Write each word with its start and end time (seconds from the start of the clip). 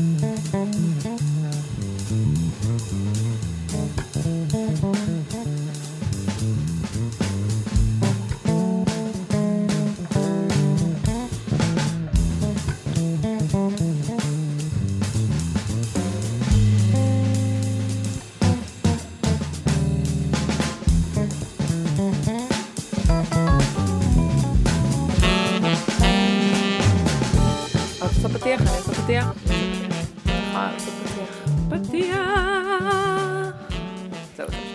את 0.00 0.29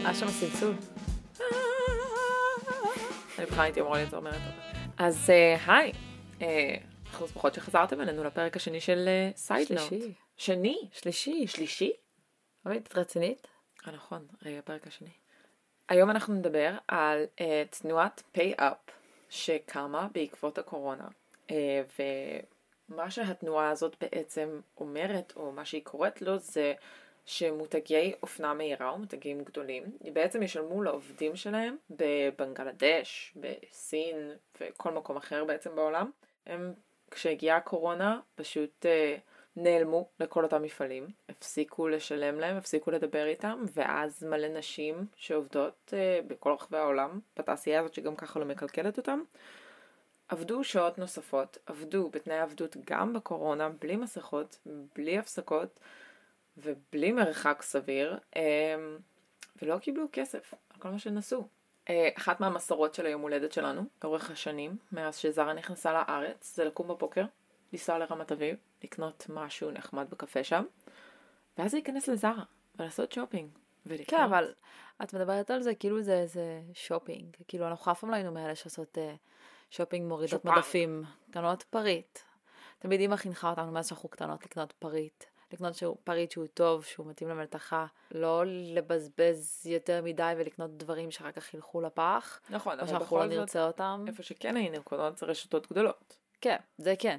היה 0.05 0.14
שם 0.14 0.27
סלסול. 0.27 0.76
אני 3.40 3.45
בכלל 3.45 3.64
הייתי 3.64 3.82
אמורה 3.82 3.98
להיות 3.98 4.14
אומרת 4.14 4.34
אותה. 4.34 4.80
אז 4.98 5.30
אה, 5.30 5.58
היי, 5.68 5.91
אה, 6.41 6.76
אנחנו 7.05 7.28
שמחות 7.28 7.54
שחזרתם 7.54 8.02
אלינו 8.02 8.23
לפרק 8.23 8.55
השני 8.55 8.81
של 8.81 9.09
סייד 9.36 9.72
נוט. 9.72 9.81
שלישי. 9.90 10.14
שני? 10.38 10.78
שלישי. 10.91 11.48
שלישי? 11.48 11.91
אבל 12.66 12.78
את 12.78 12.98
רצינית? 12.98 13.48
אה, 13.88 13.91
נכון, 13.91 14.28
הפרק 14.59 14.88
השני. 14.88 15.09
היום 15.90 16.09
אנחנו 16.09 16.34
נדבר 16.34 16.73
על 16.88 17.26
תנועת 17.70 18.23
pay-up 18.38 18.92
שקמה 19.30 20.08
בעקבות 20.14 20.58
הקורונה. 20.58 21.08
ומה 22.90 23.12
שהתנועה 23.12 23.70
הזאת 23.70 23.95
בעצם 24.02 24.59
אומרת, 24.78 25.34
או 25.36 25.52
מה 25.52 25.66
שהיא 25.66 25.84
קוראת 25.84 26.22
לו, 26.22 26.38
זה 26.38 26.73
שמותגי 27.26 28.14
אופנה 28.23 28.54
מהירה 28.54 28.90
או 28.90 28.98
מותגים 28.98 29.44
גדולים, 29.44 29.84
בעצם 30.14 30.44
ישלמו 30.44 30.84
לעובדים 30.84 31.36
שלהם 31.36 31.78
בבנגלדש, 31.90 33.34
בסין 33.36 34.32
וכל 34.62 34.92
מקום 34.92 35.17
אחר 35.17 35.45
בעצם 35.45 35.76
בעולם. 35.76 36.12
הם, 36.45 36.73
כשהגיעה 37.12 37.58
הקורונה, 37.58 38.20
פשוט 38.36 38.86
uh, 38.86 39.20
נעלמו 39.56 40.09
לכל 40.20 40.44
אותם 40.44 40.62
מפעלים, 40.62 41.08
הפסיקו 41.30 41.88
לשלם 41.88 42.40
להם, 42.40 42.58
הפסיקו 42.58 42.92
לדבר 42.92 43.26
איתם, 43.26 43.64
ואז 43.73 44.23
מלא 44.23 44.48
נשים 44.48 45.06
שעובדות 45.16 45.94
uh, 45.94 46.28
בכל 46.28 46.52
רחבי 46.52 46.78
העולם, 46.78 47.20
בתעשייה 47.38 47.80
הזאת 47.80 47.94
שגם 47.94 48.16
ככה 48.16 48.39
לא 48.39 48.45
מקלקלת 48.45 48.98
אותם, 48.98 49.22
עבדו 50.28 50.64
שעות 50.64 50.98
נוספות, 50.98 51.58
עבדו 51.66 52.10
בתנאי 52.10 52.39
עבדות 52.39 52.78
גם 52.86 53.14
בקורונה, 53.14 53.70
בלי 53.70 53.95
מסכות, 53.95 54.60
בלי 54.95 55.17
הפסקות 55.17 55.80
ובלי 56.58 57.11
מרחק 57.11 57.61
סביר, 57.61 58.17
um, 58.36 58.39
ולא 59.61 59.78
קיבלו 59.78 60.06
כסף 60.11 60.53
על 60.70 60.81
כל 60.81 60.89
מה 60.89 61.00
שעשו. 61.00 61.48
Uh, 61.88 61.89
אחת 62.17 62.39
מהמסורות 62.39 62.94
של 62.94 63.06
היום 63.06 63.22
הולדת 63.22 63.52
שלנו, 63.52 63.84
לאורך 64.03 64.31
השנים, 64.31 64.78
מאז 64.92 65.17
שזרה 65.17 65.53
נכנסה 65.53 65.94
לארץ, 65.94 66.56
זה 66.56 66.66
לקום 66.66 66.88
בבוקר, 66.88 67.26
לנסוע 67.73 67.98
לרמת 67.98 68.31
אביב, 68.31 68.56
לקנות 68.83 69.26
משהו 69.30 69.72
נחמד 69.72 70.09
בקפה 70.09 70.44
שם, 70.44 70.64
ואז 71.58 71.73
להיכנס 71.73 72.08
לזרה 72.08 72.44
ולעשות 72.76 73.11
שופינג. 73.11 73.50
ולקנות. 73.86 74.08
כן, 74.08 74.22
אבל 74.22 74.53
את 75.03 75.14
מדברת 75.14 75.52
על 75.52 75.61
זה 75.61 75.76
כאילו 75.76 76.02
זה 76.02 76.14
איזה 76.14 76.61
שופינג. 76.73 77.36
כאילו 77.48 77.67
אנחנו 77.67 77.92
אף 77.92 78.00
פעם 78.00 78.09
לא 78.09 78.16
היינו 78.16 78.31
מאלה 78.31 78.56
שעושות 78.56 78.98
אה, 78.98 79.16
שופינג 79.70 80.08
מורידות 80.08 80.30
שופינג. 80.30 80.56
מדפים. 80.56 81.03
קנות 81.31 81.64
פריט. 81.64 82.20
תמיד 82.80 83.02
אמא 83.02 83.16
חינכה 83.16 83.50
אותנו 83.50 83.72
מאז 83.72 83.88
שאנחנו 83.88 84.09
קטנות 84.09 84.45
לקנות 84.45 84.72
פריט. 84.72 85.23
לקנות 85.56 85.75
שהוא, 85.75 85.98
פריט 86.03 86.31
שהוא 86.31 86.48
טוב, 86.53 86.84
שהוא 86.84 87.08
מתאים 87.08 87.30
למלתחה. 87.30 87.86
לא 88.11 88.44
לבזבז 88.45 89.61
יותר 89.66 90.02
מדי 90.03 90.33
ולקנות 90.38 90.77
דברים 90.77 91.11
שאחר 91.11 91.32
כך 91.32 91.54
ילכו 91.54 91.82
לפח. 91.82 92.39
נכון, 92.49 92.80
אבל 92.80 92.93
לא 92.93 92.99
בכל 92.99 93.21
זאת, 93.21 93.30
נרצה 93.30 93.67
אותם. 93.67 94.05
איפה 94.08 94.23
שכן 94.23 94.58
היינו 94.58 94.83
קונות 94.83 95.17
זה 95.17 95.26
רשתות 95.26 95.71
גדולות. 95.71 96.17
כן, 96.42 96.58
זה 96.77 96.93
כן. 96.99 97.17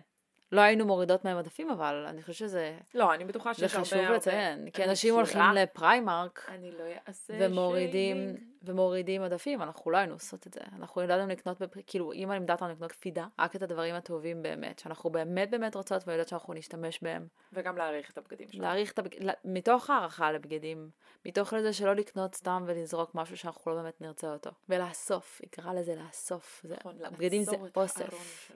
לא 0.56 0.60
היינו 0.60 0.86
מורידות 0.86 1.24
מהם 1.24 1.38
מדפים, 1.38 1.70
אבל 1.70 2.04
אני 2.08 2.22
חושבת 2.22 2.36
שזה 2.36 2.78
לא, 2.94 3.14
אני 3.14 3.24
בטוחה 3.24 3.52
זה 3.52 3.58
שיש 3.58 3.74
הרבה... 3.74 3.84
חשוב 3.84 3.98
הרבה- 3.98 4.16
לציין. 4.16 4.70
כי 4.70 4.82
אני 4.82 4.90
אנשים 4.90 5.14
הולכים 5.14 5.42
לפריימרק. 5.54 6.46
אני 6.48 6.70
לא 6.70 6.84
אעשה 7.08 7.34
ומורידים. 7.40 8.36
ומורידים 8.62 9.22
מדפים, 9.22 9.62
אנחנו 9.62 9.90
לא 9.90 9.96
היינו 9.96 10.12
עושות 10.12 10.46
את 10.46 10.54
זה. 10.54 10.60
אנחנו 10.78 11.02
ידענו 11.02 11.26
לקנות. 11.26 11.62
כאילו, 11.86 12.12
אימא 12.12 12.32
לימדה 12.32 12.52
אותנו 12.54 12.68
לקנות 12.68 12.92
בקפידה, 12.92 13.26
רק 13.38 13.56
את 13.56 13.62
הדברים 13.62 13.94
הטובים 13.94 14.42
באמת, 14.42 14.78
שאנחנו 14.78 15.10
באמת 15.10 15.50
באמת 15.50 15.74
רוצות 15.74 16.02
ויודעות 16.06 16.28
שאנחנו 16.28 16.54
נשתמש 16.54 16.98
בהם. 17.02 17.26
וגם 17.52 17.76
להעריך 17.76 18.10
את 18.10 18.18
הבגדים 18.18 18.48
שלנו. 18.52 18.62
להעריך 18.64 18.92
את 18.92 18.98
הבגדים, 18.98 19.28
מתוך 19.44 19.90
הערכה 19.90 20.32
לבגדים, 20.32 20.90
מתוך 21.26 21.52
לזה 21.52 21.72
שלא 21.72 21.94
לקנות 21.94 22.34
סתם 22.34 22.64
ולזרוק 22.66 23.14
משהו 23.14 23.36
שאנחנו 23.36 23.70
לא 23.70 23.82
באמת 23.82 24.00
נרצה 24.00 24.32
אותו. 24.32 24.50
ולאסוף, 24.68 25.40
יקרא 25.44 25.72
לזה 25.72 25.94
לאסוף. 25.94 26.60
זה, 26.68 26.74
נכון, 26.80 26.98
בגדים 27.18 27.42
זה 27.42 27.50
את 27.50 27.56
הארון 27.56 27.70
אוסף. 27.76 28.50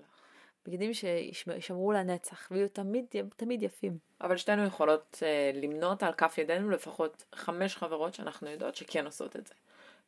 בגדים 0.67 0.95
שישמרו 0.95 1.93
לנצח, 1.93 2.49
ויהיו 2.51 2.69
תמיד, 2.69 3.05
תמיד 3.37 3.63
יפים. 3.63 3.99
אבל 4.21 4.37
שתינו 4.37 4.65
יכולות 4.65 5.17
uh, 5.21 5.57
למנות 5.57 6.03
על 6.03 6.13
כף 6.13 6.39
ידינו 6.39 6.71
לפחות 6.71 7.25
חמש 7.35 7.77
חברות 7.77 8.15
שאנחנו 8.15 8.51
יודעות 8.51 8.75
שכן 8.77 9.07
עושות 9.07 9.37
את 9.37 9.47
זה. 9.47 9.55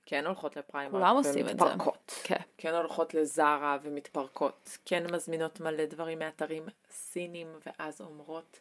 כן 0.07 0.27
הולכות 0.27 0.57
לפריימרק 0.57 0.93
כולם 0.93 1.17
עושים 1.17 1.49
את 1.49 1.59
זה. 1.59 1.65
ומתפרקות. 1.65 2.13
כן. 2.25 2.37
כן 2.59 2.75
הולכות 2.75 3.15
לזרה 3.15 3.79
ומתפרקות. 3.83 4.79
כן 4.85 5.15
מזמינות 5.15 5.61
מלא 5.61 5.85
דברים 5.85 6.19
מאתרים 6.19 6.63
סינים 6.91 7.49
ואז 7.67 8.01
אומרות 8.01 8.61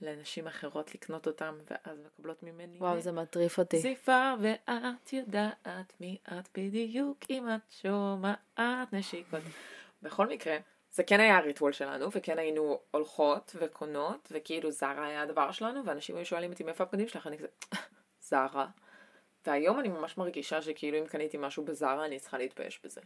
לנשים 0.00 0.46
אחרות 0.46 0.94
לקנות 0.94 1.26
אותם 1.26 1.58
ואז 1.70 1.98
מקבלות 2.06 2.42
ממני 2.42 2.78
וואו, 2.78 3.00
זה 3.00 3.12
מטריף 3.12 3.58
אותי. 3.58 3.78
זיפה 3.78 4.34
ואת 4.40 5.12
יודעת 5.12 5.92
מי 6.00 6.16
את 6.28 6.48
בדיוק 6.54 7.18
אם 7.30 7.48
את 7.54 7.72
שומעת 7.82 8.92
נשיקות. 8.92 9.40
בכל 10.02 10.26
מקרה, 10.26 10.56
זה 10.92 11.02
כן 11.02 11.20
היה 11.20 11.38
הריטואל 11.38 11.72
שלנו 11.72 12.12
וכן 12.12 12.38
היינו 12.38 12.78
הולכות 12.90 13.56
וקונות 13.58 14.28
וכאילו 14.30 14.70
זרה 14.70 15.06
היה 15.06 15.22
הדבר 15.22 15.52
שלנו 15.52 15.86
ואנשים 15.86 16.16
היו 16.16 16.26
שואלים 16.26 16.50
אותי 16.50 16.64
מאיפה 16.64 16.84
הבגדים 16.84 17.08
שלך 17.08 17.26
אני 17.26 17.38
כזה 17.38 17.46
זרה. 18.28 18.66
והיום 19.46 19.80
אני 19.80 19.88
ממש 19.88 20.18
מרגישה 20.18 20.62
שכאילו 20.62 20.98
אם 20.98 21.06
קניתי 21.06 21.36
משהו 21.40 21.64
בזרה 21.64 22.04
אני 22.04 22.18
צריכה 22.18 22.38
להתבייש 22.38 22.80
בזה. 22.84 23.00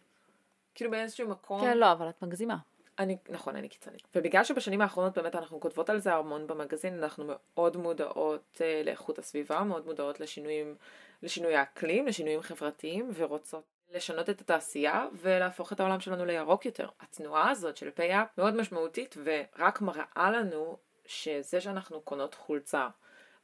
כאילו 0.75 0.91
באיזשהו 0.91 1.29
מקום. 1.29 1.61
כן, 1.61 1.79
לא, 1.79 1.93
אבל 1.93 2.09
את 2.09 2.23
מגזימה. 2.23 2.57
אני, 2.99 3.17
נכון, 3.29 3.57
אני 3.57 3.69
קיצונית. 3.69 4.03
ובגלל 4.15 4.45
שבשנים 4.45 4.81
האחרונות 4.81 5.19
באמת 5.19 5.35
אנחנו 5.35 5.61
כותבות 5.61 5.91
על 5.91 5.99
זה 5.99 6.15
המון 6.15 6.47
במגזין, 6.47 7.03
אנחנו 7.03 7.25
מאוד 7.27 7.77
מודעות 7.77 8.61
uh, 8.61 8.87
לאיכות 8.87 9.19
הסביבה, 9.19 9.63
מאוד 9.63 9.87
מודעות 9.87 10.21
לשינויים, 10.21 10.77
לשינוי 11.23 11.57
האקלים, 11.57 12.07
לשינויים 12.07 12.43
חברתיים, 12.43 13.11
ורוצות 13.15 13.65
לשנות 13.95 14.31
את 14.31 14.41
התעשייה 14.41 15.07
ולהפוך 15.13 15.73
את 15.73 15.81
העולם 15.81 16.01
שלנו 16.01 16.25
לירוק 16.25 16.67
יותר. 16.67 16.89
התנועה 17.01 17.51
הזאת 17.51 17.77
של 17.77 17.91
פי-אפ 17.91 18.29
מאוד 18.39 18.57
משמעותית 18.57 19.15
ורק 19.25 19.81
מראה 19.81 20.31
לנו 20.31 20.79
שזה 21.07 21.61
שאנחנו 21.61 22.01
קונות 22.01 22.35
חולצה 22.35 22.89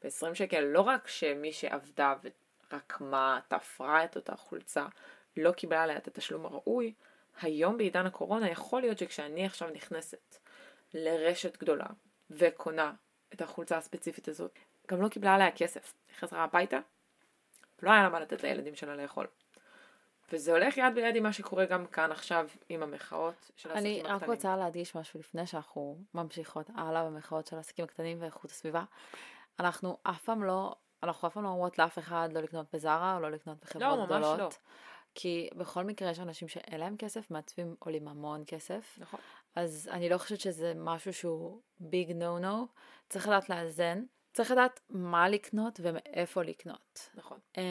ב-20 0.05 0.35
שקל, 0.35 0.61
לא 0.61 0.81
רק 0.81 1.09
שמי 1.09 1.53
שעבדה 1.53 2.15
ורקמה, 2.73 3.41
תפרה 3.49 4.05
את 4.05 4.17
אותה 4.17 4.37
חולצה, 4.37 4.87
לא 5.37 5.53
קיבלה 5.53 5.83
עליה 5.83 5.97
את 5.97 6.09
התשלום 6.09 6.47
הראוי, 6.47 6.95
היום 7.41 7.79
בעידן 7.79 8.07
הקורונה 8.07 8.51
יכול 8.51 8.81
להיות 8.81 8.99
שכשאני 8.99 9.47
עכשיו 9.47 9.71
נכנסת 9.71 10.37
לרשת 10.95 11.57
גדולה 11.57 11.87
וקונה 12.31 12.93
את 13.33 13.43
החולצה 13.43 13.77
הספציפית 13.77 14.29
הזאת, 14.29 14.59
גם 14.89 15.03
לא 15.03 15.09
קיבלה 15.09 15.35
עליה 15.35 15.51
כסף. 15.51 15.95
היא 16.09 16.17
חזרה 16.17 16.45
הביתה, 16.45 16.79
לא 17.83 17.91
היה 17.91 18.03
לה 18.03 18.09
מה 18.09 18.21
לתת 18.21 18.43
לילדים 18.43 18.75
שלה 18.75 18.97
לאכול. 18.97 19.27
וזה 20.33 20.53
הולך 20.53 20.77
יד 20.77 20.95
ביד 20.95 21.17
עם 21.17 21.23
מה 21.23 21.33
שקורה 21.33 21.65
גם 21.65 21.87
כאן 21.87 22.13
עכשיו 22.13 22.49
עם 22.69 22.83
המחאות 22.83 23.51
של 23.57 23.71
אני 23.71 23.89
העסקים 23.89 24.07
רק 24.07 24.13
הקטנים. 24.13 24.31
רוצה 24.31 24.57
להדגיש 24.57 24.97
משהו 24.97 25.21
לפני 25.21 25.47
שאנחנו 25.47 25.99
ממשיכות 26.15 26.71
הלאה 26.75 27.05
במחאות 27.05 27.47
של 27.47 27.57
העסקים 27.57 27.85
הקטנים 27.85 28.19
ואיכות 28.21 28.51
הסביבה. 28.51 28.85
אנחנו 29.61 29.99
אף 30.03 30.23
פעם 30.23 30.45
לא, 30.45 30.75
אנחנו 31.03 31.29
אף 31.29 31.35
פעם 31.35 31.45
לא 31.45 31.49
אומרות 31.49 31.79
לאף 31.79 31.99
אחד 31.99 32.29
לא 32.33 32.41
לקנות 32.41 32.67
בזארה 32.73 33.17
או 33.17 33.21
לא 33.21 33.31
לקנות 33.31 33.59
בחברות 33.61 33.99
ממש 33.99 34.09
גדולות. 34.09 34.39
לא. 34.39 34.49
כי 35.15 35.49
בכל 35.57 35.85
מקרה 35.85 36.11
יש 36.11 36.21
אנשים 36.21 36.49
שאין 36.49 36.81
להם 36.81 36.97
כסף, 36.97 37.31
מעצבים 37.31 37.77
עולים 37.79 38.09
המון 38.09 38.45
כסף. 38.47 38.99
נכון. 38.99 39.21
אז 39.55 39.89
אני 39.93 40.09
לא 40.09 40.19
חושבת 40.19 40.41
שזה 40.41 40.73
משהו 40.77 41.13
שהוא 41.13 41.61
ביג 41.81 42.13
נו 42.13 42.39
נו. 42.39 42.67
צריך 43.09 43.29
לדעת 43.29 43.49
לאזן. 43.49 44.03
צריך 44.33 44.51
לדעת 44.51 44.81
מה 44.91 45.29
לקנות 45.29 45.81
ומאיפה 45.83 46.43
לקנות. 46.43 47.11
נכון. 47.15 47.39
אמ, 47.57 47.63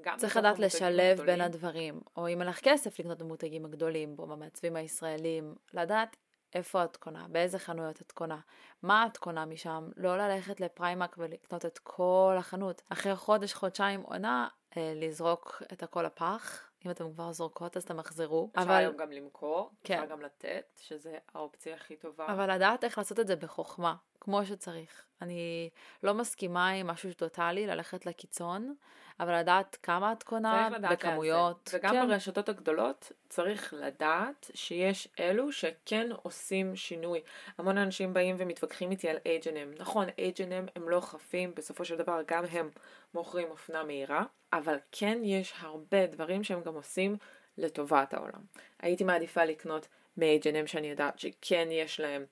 גם 0.00 0.18
צריך 0.18 0.36
לדעת 0.36 0.58
לשלב. 0.58 1.20
בין 1.20 1.40
הדברים, 1.40 2.00
או 2.16 2.28
אם 2.28 2.40
אין 2.40 2.48
לך 2.48 2.60
כסף 2.62 2.98
לקנות 2.98 3.18
במותגים 3.18 3.64
הגדולים, 3.64 4.14
או 4.18 4.26
במעצבים 4.26 4.76
הישראלים, 4.76 5.54
לדעת 5.74 6.16
איפה 6.54 6.84
את 6.84 6.96
קונה, 6.96 7.26
באיזה 7.28 7.58
חנויות 7.58 8.02
את 8.02 8.12
קונה, 8.12 8.40
מה 8.82 9.06
את 9.06 9.16
קונה 9.16 9.44
משם, 9.44 9.88
לא 9.96 10.18
ללכת 10.18 10.60
לפריימק 10.60 11.16
ולקנות 11.18 11.66
את 11.66 11.78
כל 11.78 12.34
החנות. 12.38 12.82
אחרי 12.88 13.16
חודש, 13.16 13.54
חודשיים 13.54 14.00
עונה, 14.00 14.48
אה, 14.76 14.92
לזרוק 14.96 15.62
את 15.72 15.82
הכל 15.82 16.02
לפח. 16.02 16.70
אם 16.86 16.90
אתם 16.90 17.12
כבר 17.12 17.32
זורקות 17.32 17.76
אז 17.76 17.84
תמחזרו. 17.84 18.50
אפשר 18.52 18.62
אבל, 18.62 18.74
היום 18.74 18.96
גם 18.96 19.12
למכור, 19.12 19.70
כן. 19.84 19.94
אפשר 19.94 20.06
גם 20.06 20.20
לתת, 20.20 20.80
שזה 20.80 21.18
האופציה 21.34 21.74
הכי 21.74 21.96
טובה. 21.96 22.26
אבל 22.26 22.54
לדעת 22.54 22.84
איך 22.84 22.98
לעשות 22.98 23.20
את 23.20 23.26
זה 23.26 23.36
בחוכמה, 23.36 23.94
כמו 24.20 24.46
שצריך. 24.46 25.04
אני 25.22 25.70
לא 26.02 26.14
מסכימה 26.14 26.68
עם 26.68 26.86
משהו 26.86 27.12
טוטאלי, 27.12 27.66
ללכת 27.66 28.06
לקיצון, 28.06 28.74
אבל 29.20 29.38
לדעת 29.38 29.76
כמה 29.82 30.12
את 30.12 30.22
קונה, 30.22 30.68
בכמויות. 30.90 31.70
וגם 31.72 31.94
כן. 31.94 32.08
ברשתות 32.08 32.48
הגדולות 32.48 33.12
צריך 33.28 33.74
לדעת 33.76 34.50
שיש 34.54 35.08
אלו 35.20 35.52
שכן 35.52 36.08
עושים 36.22 36.76
שינוי. 36.76 37.20
המון 37.58 37.78
אנשים 37.78 38.14
באים 38.14 38.36
ומתווכחים 38.38 38.90
איתי 38.90 39.08
על 39.08 39.16
H&M. 39.16 39.80
נכון, 39.80 40.08
H&M 40.08 40.70
הם 40.76 40.88
לא 40.88 41.00
חפים, 41.00 41.52
בסופו 41.54 41.84
של 41.84 41.96
דבר 41.96 42.20
גם 42.26 42.44
הם 42.44 42.70
מוכרים 43.14 43.48
אופנה 43.50 43.84
מהירה, 43.84 44.24
אבל 44.52 44.76
כן 44.92 45.18
יש 45.22 45.54
הרבה 45.58 46.06
דברים 46.06 46.44
שהם 46.44 46.62
גם 46.62 46.74
עושים 46.74 47.16
לטובת 47.58 48.14
העולם. 48.14 48.40
הייתי 48.80 49.04
מעדיפה 49.04 49.44
לקנות 49.44 49.88
מ-H&M 50.16 50.66
שאני 50.66 50.90
יודעת 50.90 51.18
שכן 51.18 51.68
יש 51.70 52.00
להם 52.00 52.24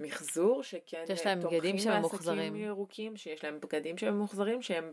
מחזור, 0.00 0.62
שכן 0.62 1.04
יש 1.08 1.26
להם 1.26 1.40
תומכים 1.40 1.58
בגדים 1.58 1.78
שהם 1.78 2.02
בעסקים 2.02 2.08
ממוחזרים. 2.08 2.56
ירוקים, 2.56 3.16
שיש 3.16 3.44
להם 3.44 3.60
בגדים 3.60 3.98
שהם 3.98 4.14
ממוחזרים, 4.14 4.62
שהם 4.62 4.92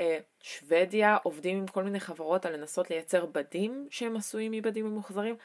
בשוודיה 0.00 1.16
עובדים 1.22 1.58
עם 1.58 1.66
כל 1.66 1.84
מיני 1.84 2.00
חברות 2.00 2.46
על 2.46 2.56
לנסות 2.56 2.90
לייצר 2.90 3.26
בדים 3.26 3.86
שהם 3.90 4.16
עשויים 4.16 4.52
מבדים 4.52 4.86
ממוחזרים. 4.86 5.36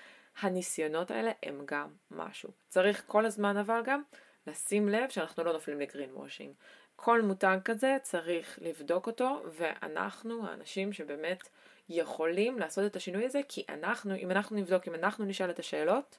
הניסיונות 0.42 1.12
האלה 1.12 1.32
הם 1.44 1.62
גם 1.66 1.88
משהו. 2.12 2.50
צריך 2.68 3.04
כל 3.08 3.26
הזמן 3.26 3.58
אבל 3.58 3.82
גם 3.86 4.02
לשים 4.48 4.90
לב 4.90 5.10
שאנחנו 5.10 5.44
לא 5.44 5.54
נופלים 5.54 5.80
לגרין 5.80 6.10
וושינג. 6.14 6.54
כל 6.96 7.22
מותג 7.22 7.58
כזה 7.66 7.98
צריך 8.02 8.60
לבדוק 8.62 9.08
אותו, 9.08 9.44
ואנחנו 9.52 10.48
האנשים 10.48 10.94
שבאמת 10.94 11.50
יכולים 11.90 12.60
לעשות 12.60 12.86
את 12.86 12.96
השינוי 12.96 13.26
הזה, 13.26 13.42
כי 13.48 13.64
אנחנו, 13.70 14.16
אם 14.16 14.32
אנחנו 14.32 14.56
נבדוק, 14.56 14.88
אם 14.88 14.96
אנחנו 14.96 15.26
נשאל 15.26 15.50
את 15.50 15.60
השאלות, 15.60 16.18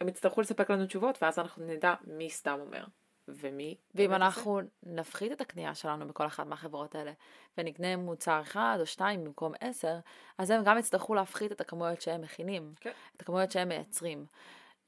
הם 0.00 0.08
יצטרכו 0.08 0.40
לספק 0.40 0.70
לנו 0.70 0.86
תשובות, 0.86 1.22
ואז 1.22 1.38
אנחנו 1.38 1.66
נדע 1.66 1.94
מי 2.06 2.30
סתם 2.30 2.56
אומר, 2.60 2.84
ומי... 3.28 3.76
ואם 3.94 4.12
אנחנו 4.14 4.60
נפחית 4.82 5.32
את 5.32 5.40
הקנייה 5.40 5.74
שלנו 5.74 6.08
בכל 6.08 6.26
אחת 6.26 6.46
מהחברות 6.46 6.94
האלה, 6.94 7.12
ונקנה 7.58 7.96
מוצר 7.96 8.40
אחד 8.40 8.76
או 8.80 8.86
שתיים 8.86 9.24
במקום 9.24 9.52
עשר, 9.60 9.98
אז 10.38 10.50
הם 10.50 10.64
גם 10.64 10.78
יצטרכו 10.78 11.14
להפחית 11.14 11.52
את 11.52 11.60
הכמויות 11.60 12.00
שהם 12.00 12.20
מכינים, 12.20 12.74
כן. 12.80 12.90
את 13.16 13.22
הכמויות 13.22 13.50
שהם 13.50 13.68
מייצרים. 13.68 14.26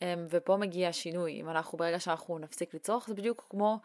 אמ, 0.02 0.26
ופה 0.30 0.56
מגיע 0.56 0.88
השינוי, 0.88 1.40
אם 1.40 1.48
אנחנו, 1.48 1.78
ברגע 1.78 2.00
שאנחנו 2.00 2.38
נפסיק 2.38 2.74
לצרוך, 2.74 3.06
זה 3.06 3.14
בדיוק 3.14 3.46
כמו, 3.50 3.78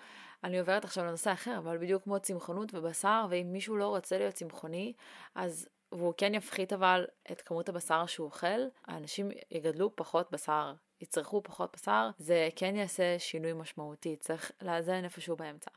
אני 0.44 0.60
עוברת 0.60 0.84
עכשיו 0.84 1.06
לנושא 1.06 1.34
אחר, 1.34 1.58
אבל 1.58 1.78
בדיוק 1.78 2.04
כמו 2.04 2.20
צמחונות 2.20 2.74
ובשר, 2.74 3.26
ואם 3.30 3.48
מישהו 3.52 3.78
לא 3.78 3.88
רוצה 3.88 4.18
להיות 4.18 4.34
צמחוני, 4.34 4.94
אז 5.36 5.68
והוא 5.92 6.14
כן 6.18 6.34
יפחית 6.34 6.74
אבל 6.74 7.06
את 7.32 7.42
כמות 7.42 7.70
הבשר 7.70 8.06
שהוא 8.06 8.26
אוכל, 8.26 8.60
האנשים 8.86 9.30
יגדלו 9.52 9.96
פחות 9.96 10.32
בשר, 10.32 10.74
יצרכו 11.02 11.44
פחות 11.44 11.76
בשר, 11.76 12.10
זה 12.18 12.50
כן 12.56 12.76
יעשה 12.76 13.20
שינוי 13.20 13.54
משמעותי, 13.54 14.16
צריך 14.16 14.52
לאזן 14.62 15.04
איפשהו 15.04 15.36
באמצע. 15.36 15.72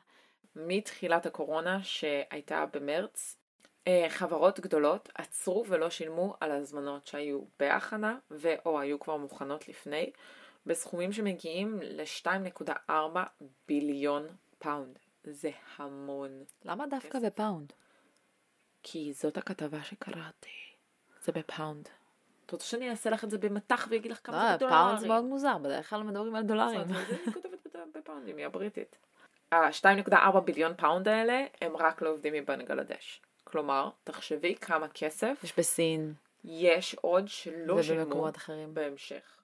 מתחילת 0.56 1.26
הקורונה 1.26 1.82
שהייתה 1.82 2.64
במרץ, 2.72 3.36
אה, 3.86 4.06
חברות 4.08 4.60
גדולות 4.60 5.08
עצרו 5.14 5.64
ולא 5.68 5.90
שילמו 5.90 6.34
על 6.40 6.50
הזמנות 6.50 7.06
שהיו 7.06 7.40
בהכנה 7.58 8.18
ו/או 8.30 8.80
היו 8.80 9.00
כבר 9.00 9.16
מוכנות 9.16 9.68
לפני, 9.68 10.10
בסכומים 10.66 11.12
שמגיעים 11.12 11.78
ל-2.4 11.82 12.92
billion 13.68 14.26
pound. 14.58 14.98
זה 15.24 15.50
המון. 15.76 16.30
למה 16.64 16.86
דווקא. 16.86 17.18
ב 17.18 17.26
pound? 17.26 17.72
כי 18.82 19.12
זאת 19.12 19.36
הכתבה 19.36 19.82
שקראתי. 19.82 20.50
זה 21.22 21.32
ב 21.32 21.40
pound. 21.40 21.88
את 22.46 22.50
רוצה 22.50 22.66
שאני 22.66 22.90
אעשה 22.90 23.10
לך 23.10 23.24
את 23.24 23.30
זה 23.30 23.38
במטח 23.38 23.86
ואגיד 23.90 24.10
לך 24.12 24.20
כמה 24.24 24.36
לא, 24.44 24.50
זה 24.50 24.56
בדולרים? 24.56 24.78
pound 24.86 25.00
זה 25.00 25.08
מאוד 25.08 25.24
מוזר, 25.24 25.58
בדרך 25.58 25.90
כלל 25.90 26.02
מדברים 26.02 26.34
על 26.34 26.42
דולרים. 26.42 26.80
אני 26.80 26.94
כותבת 27.34 27.66
בת- 27.66 27.96
ב 27.96 28.00
pound 28.00 28.23
ים, 28.23 28.36
היא 28.36 28.46
הבריטית. 28.46 28.96
ה-2.4 29.52 30.40
billion 30.40 30.74
pound 30.76 31.08
האלה 31.08 31.46
הם 31.60 31.76
רק 31.76 32.02
לעובדים 32.02 32.32
מבנגלדש. 32.32 33.22
כלומר, 33.44 33.90
תחשבי 34.04 34.54
כמה 34.54 34.88
כסף 34.88 35.40
יש 35.44 35.58
בסין 35.58 36.14
יש 36.44 36.94
עוד 36.94 37.28
שלא 37.28 37.82
שילמו 37.82 38.28
אחרים. 38.30 38.74
בהמשך. 38.74 39.36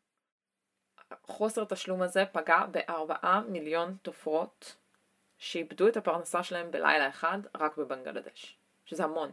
חוסר 1.22 1.64
תשלום 1.64 2.02
הזה 2.02 2.24
פגע 2.32 2.66
בארבעה 2.70 3.40
מיליון 3.48 3.96
תופרות 4.02 4.76
שאיבדו 5.38 5.88
את 5.88 5.96
הפרנסה 5.96 6.42
שלהם 6.42 6.70
בלילה 6.70 7.08
אחד 7.08 7.38
רק 7.54 7.76
בבנגלדש, 7.76 8.56
שזה 8.86 9.04
המון. 9.04 9.32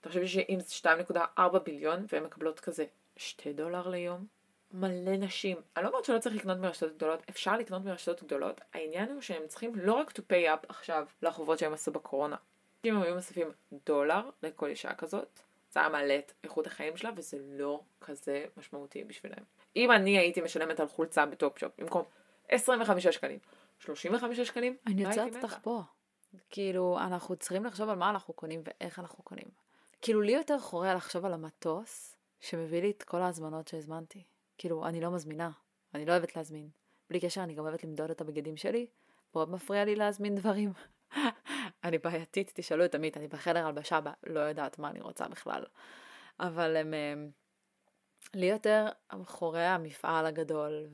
תחשבי 0.00 0.28
שאם 0.28 0.58
זה 0.60 0.90
2.4 1.38 1.58
billion 1.64 2.06
והן 2.12 2.24
מקבלות 2.24 2.60
כזה 2.60 2.84
2 3.16 3.56
דולר 3.56 3.88
ליום, 3.88 4.26
מלא 4.72 5.16
נשים. 5.16 5.56
אני 5.76 5.84
לא 5.84 5.88
אומרת 5.88 6.04
שלא 6.04 6.18
צריך 6.18 6.36
לקנות 6.36 6.58
מרשתות 6.58 6.96
גדולות, 6.96 7.22
אפשר 7.30 7.56
לקנות 7.56 7.84
מרשתות 7.84 8.22
גדולות, 8.22 8.60
העניין 8.74 9.10
הוא 9.10 9.20
שהם 9.20 9.42
צריכים 9.46 9.72
לא 9.74 9.92
רק 9.92 10.10
to 10.10 10.20
pay 10.20 10.46
up 10.46 10.66
עכשיו 10.68 11.06
לחובות 11.22 11.58
שהם 11.58 11.72
עשו 11.72 11.92
בקורונה. 11.92 12.36
אם 12.84 12.96
הם 12.96 13.02
היו 13.02 13.14
מוסיפים 13.14 13.48
דולר 13.86 14.30
לכל 14.42 14.66
אישה 14.66 14.94
כזאת, 14.94 15.40
זה 15.70 15.80
היה 15.80 15.88
מעלה 15.88 16.18
את 16.18 16.32
איכות 16.44 16.66
החיים 16.66 16.96
שלה 16.96 17.10
וזה 17.16 17.38
לא 17.42 17.80
כזה 18.00 18.44
משמעותי 18.56 19.04
בשבילם. 19.04 19.42
אם 19.76 19.90
אני 19.92 20.18
הייתי 20.18 20.40
משלמת 20.40 20.80
על 20.80 20.88
חולצה 20.88 21.26
בטופ-שופ 21.26 21.72
במקום 21.78 22.04
25 22.48 23.06
שקלים, 23.06 23.38
35 23.78 24.40
שקלים, 24.40 24.76
אני 24.86 25.04
לא 25.04 25.08
יוצאת 25.08 25.36
מתה. 25.36 25.80
כאילו, 26.50 26.98
אנחנו 27.00 27.36
צריכים 27.36 27.64
לחשוב 27.64 27.88
על 27.88 27.98
מה 27.98 28.10
אנחנו 28.10 28.34
קונים 28.34 28.62
ואיך 28.64 28.98
אנחנו 28.98 29.24
קונים. 29.24 29.48
כאילו, 30.02 30.20
לי 30.20 30.32
יותר 30.32 30.58
חורה 30.58 30.94
לחשוב 30.94 31.24
על 31.24 31.32
המטוס 31.32 32.16
שמביא 32.40 32.82
לי 32.82 32.90
את 32.90 33.02
כל 33.02 33.22
ההזמנות 33.22 33.68
שהזמנתי. 33.68 34.24
כאילו, 34.58 34.86
אני 34.86 35.00
לא 35.00 35.10
מזמינה. 35.10 35.50
אני 35.94 36.04
לא 36.04 36.12
אוהבת 36.12 36.36
להזמין. 36.36 36.68
בלי 37.10 37.20
קשר, 37.20 37.42
אני 37.42 37.54
גם 37.54 37.64
אוהבת 37.64 37.84
למדוד 37.84 38.10
את 38.10 38.20
הבגדים 38.20 38.56
שלי. 38.56 38.86
מאוד 39.34 39.50
מפריע 39.50 39.84
לי 39.84 39.96
להזמין 39.96 40.34
דברים. 40.34 40.72
אני 41.84 41.98
בעייתית, 41.98 42.52
תשאלו 42.54 42.84
את 42.84 42.94
עמית, 42.94 43.16
אני 43.16 43.28
בחדר 43.28 43.66
הלבשה, 43.66 44.00
לא 44.26 44.40
יודעת 44.40 44.78
מה 44.78 44.90
אני 44.90 45.00
רוצה 45.00 45.28
בכלל. 45.28 45.64
אבל 46.40 46.76
הם... 46.76 46.94
הם- 46.94 47.30
לי 48.34 48.46
יותר 48.46 48.86
חורה 49.24 49.74
המפעל 49.74 50.26
הגדול 50.26 50.86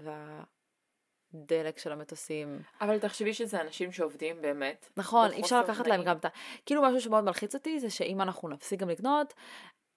והדלק 1.34 1.78
של 1.78 1.92
המטוסים. 1.92 2.62
אבל 2.80 2.98
תחשבי 2.98 3.34
שזה 3.34 3.60
אנשים 3.60 3.92
שעובדים 3.92 4.42
באמת. 4.42 4.88
נכון, 4.96 5.30
אי 5.30 5.40
אפשר 5.40 5.60
לקחת 5.60 5.86
להם. 5.86 6.04
גם 6.04 6.16
את 6.16 6.24
ה... 6.24 6.28
כאילו 6.66 6.82
משהו 6.82 7.00
שמאוד 7.00 7.24
מלחיץ 7.24 7.54
אותי 7.54 7.80
זה 7.80 7.90
שאם 7.90 8.20
אנחנו 8.20 8.48
נפסיק 8.48 8.80
גם 8.80 8.88
לקנות, 8.88 9.34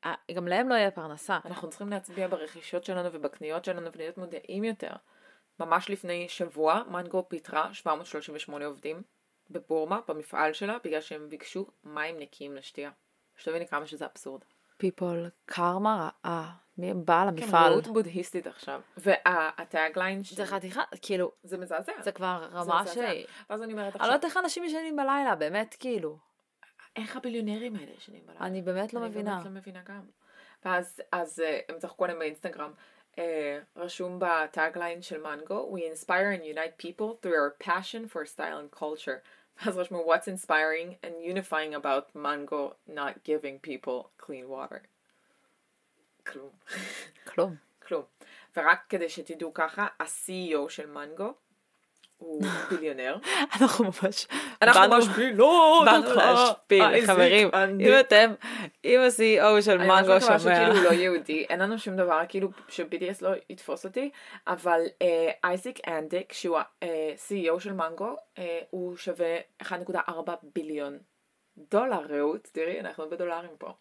אה, 0.06 0.14
גם 0.34 0.48
להם 0.48 0.70
לא 0.70 0.76
יהיה 0.76 0.92
פרנסה. 0.92 1.40
אנחנו 1.46 1.70
צריכים 1.70 1.90
להצביע 1.90 2.28
ברכישות 2.28 2.84
שלנו 2.84 3.10
ובקניות 3.12 3.66
שלנו 3.66 3.90
ולהיות 3.94 4.18
מודעים 4.18 4.64
יותר. 4.64 4.92
ממש 5.60 5.90
לפני 5.90 6.30
שבוע 6.30 6.82
מנגו 6.90 7.26
פיטרה 7.30 7.74
738 7.74 8.65
עובדים 8.65 9.01
בבורמה, 9.50 10.00
במפעל 10.08 10.54
שלה, 10.54 10.77
בגלל 10.84 11.01
שהם 11.01 11.30
ביקשו 11.30 11.68
מים 11.84 12.20
נקיים 12.20 12.56
לשתייה. 12.56 12.92
שתביני 13.38 13.68
כמה 13.68 13.88
שזה 13.88 14.06
אבסורד. 14.06 14.42
פיפול, 14.77 15.30
קרמה 15.46 16.10
רעה, 16.25 16.51
מי 16.77 16.94
בעל 16.94 17.27
כן, 17.38 17.44
המפעל. 17.44 17.72
רעות 17.72 17.88
בודהיסטית 17.88 18.48
עכשיו. 18.48 18.82
והטאגליין 18.98 20.24
ש... 20.24 20.34
זה 20.34 20.46
חתיכה, 20.46 20.84
כאילו, 21.01 21.32
זה 21.44 21.58
מזעזע. 21.58 21.91
זה 22.01 22.12
כבר 22.12 22.50
רמה 22.53 22.88
ש... 22.88 22.98
ואז 23.50 23.62
אני 23.63 23.74
אומרת 23.74 23.77
אני 23.77 23.82
לא 23.82 23.88
עכשיו, 23.88 24.05
יודעת 24.05 24.25
איך 24.25 24.38
אנשים 24.38 24.63
ישנים 24.63 24.96
בלילה, 24.96 25.36
באמת, 25.36 25.75
כאילו. 25.79 26.17
איך 26.96 27.17
הביליונרים 27.17 27.75
האלה 27.75 27.91
ישנים 27.98 28.22
בלילה? 28.25 28.46
אני 28.46 28.62
באמת 28.62 28.94
לא 28.94 29.00
אני 29.00 29.08
מבינה. 29.10 29.32
באמת 29.34 29.46
לא 29.46 29.51
מבינה 29.51 29.79
גם. 29.88 30.01
ואז 30.65 31.01
אז, 31.12 31.39
אה, 31.39 31.60
הם 31.70 31.79
צחקו 31.79 32.03
עליהם 32.03 32.20
באינסטגרם. 32.20 32.72
אה, 33.20 33.60
רשום 33.75 34.20
בטאגליין 34.20 35.01
של 35.01 35.22
מנגו, 35.22 35.77
We 35.77 35.79
inspire 35.79 36.32
and 36.32 36.44
unite 36.44 36.86
people 36.86 37.20
through 37.22 37.36
our 37.36 37.67
passion 37.67 38.08
for 38.08 38.25
style 38.25 38.60
and 38.60 38.79
culture. 38.79 39.20
ואז 39.58 39.77
רשמו 39.77 40.05
What's 40.05 40.27
inspiring 40.27 40.96
and 41.03 41.13
unifying 41.34 41.74
about 41.74 42.15
mango 42.15 42.75
not 42.88 43.24
giving 43.24 43.60
people 43.60 44.10
clean 44.25 44.50
water. 44.50 44.82
כלום. 46.27 46.50
כלום. 47.34 47.55
כלום. 47.88 48.03
ורק 48.58 48.79
כדי 48.89 49.10
שתדעו 49.10 49.53
ככה, 49.53 49.88
ה-CEO 50.00 50.70
של 50.70 50.86
מנגו 50.86 51.34
הוא 52.17 52.41
ביליונר. 52.70 53.17
אנחנו 53.62 53.86
ממש... 53.86 54.27
אנחנו 54.62 54.82
באנו- 54.82 54.98
משפילות 54.98 55.86
באנו 55.86 56.05
אותך, 56.05 56.17
להשפיל, 56.17 57.05
חברים. 57.08 57.50
אני- 57.53 57.88
אם 57.88 58.00
אתם, 58.00 58.34
אם 58.86 59.00
ה-CEO 59.00 59.62
של 59.62 59.72
אני 59.79 59.88
ממש 59.88 60.08
מנגו 60.08 60.22
שומע... 60.22 60.39
שכאילו 60.39 60.75
הוא 60.75 60.84
לא 60.84 60.94
יהודי, 61.03 61.46
אין 61.50 61.60
לנו 61.60 61.79
שום 61.79 61.96
דבר 61.96 62.22
כאילו 62.29 62.50
ש-BDS 62.70 63.17
לא 63.22 63.29
יתפוס 63.50 63.86
אותי, 63.86 64.10
אבל 64.48 64.82
אה, 65.01 65.32
אייזיק 65.44 65.88
אנדיק, 65.88 66.34
שהוא 66.34 66.58
ה-CEO 66.58 67.60
של 67.60 67.74
מנגו, 67.74 68.15
אה, 68.38 68.60
הוא 68.70 68.98
שווה 68.98 69.36
1.4 69.63 69.98
ביליון 70.55 70.98
דולר, 71.58 72.01
רעות, 72.10 72.48
תראי, 72.51 72.79
אנחנו 72.79 73.10
בדולרים 73.10 73.51
פה. 73.58 73.74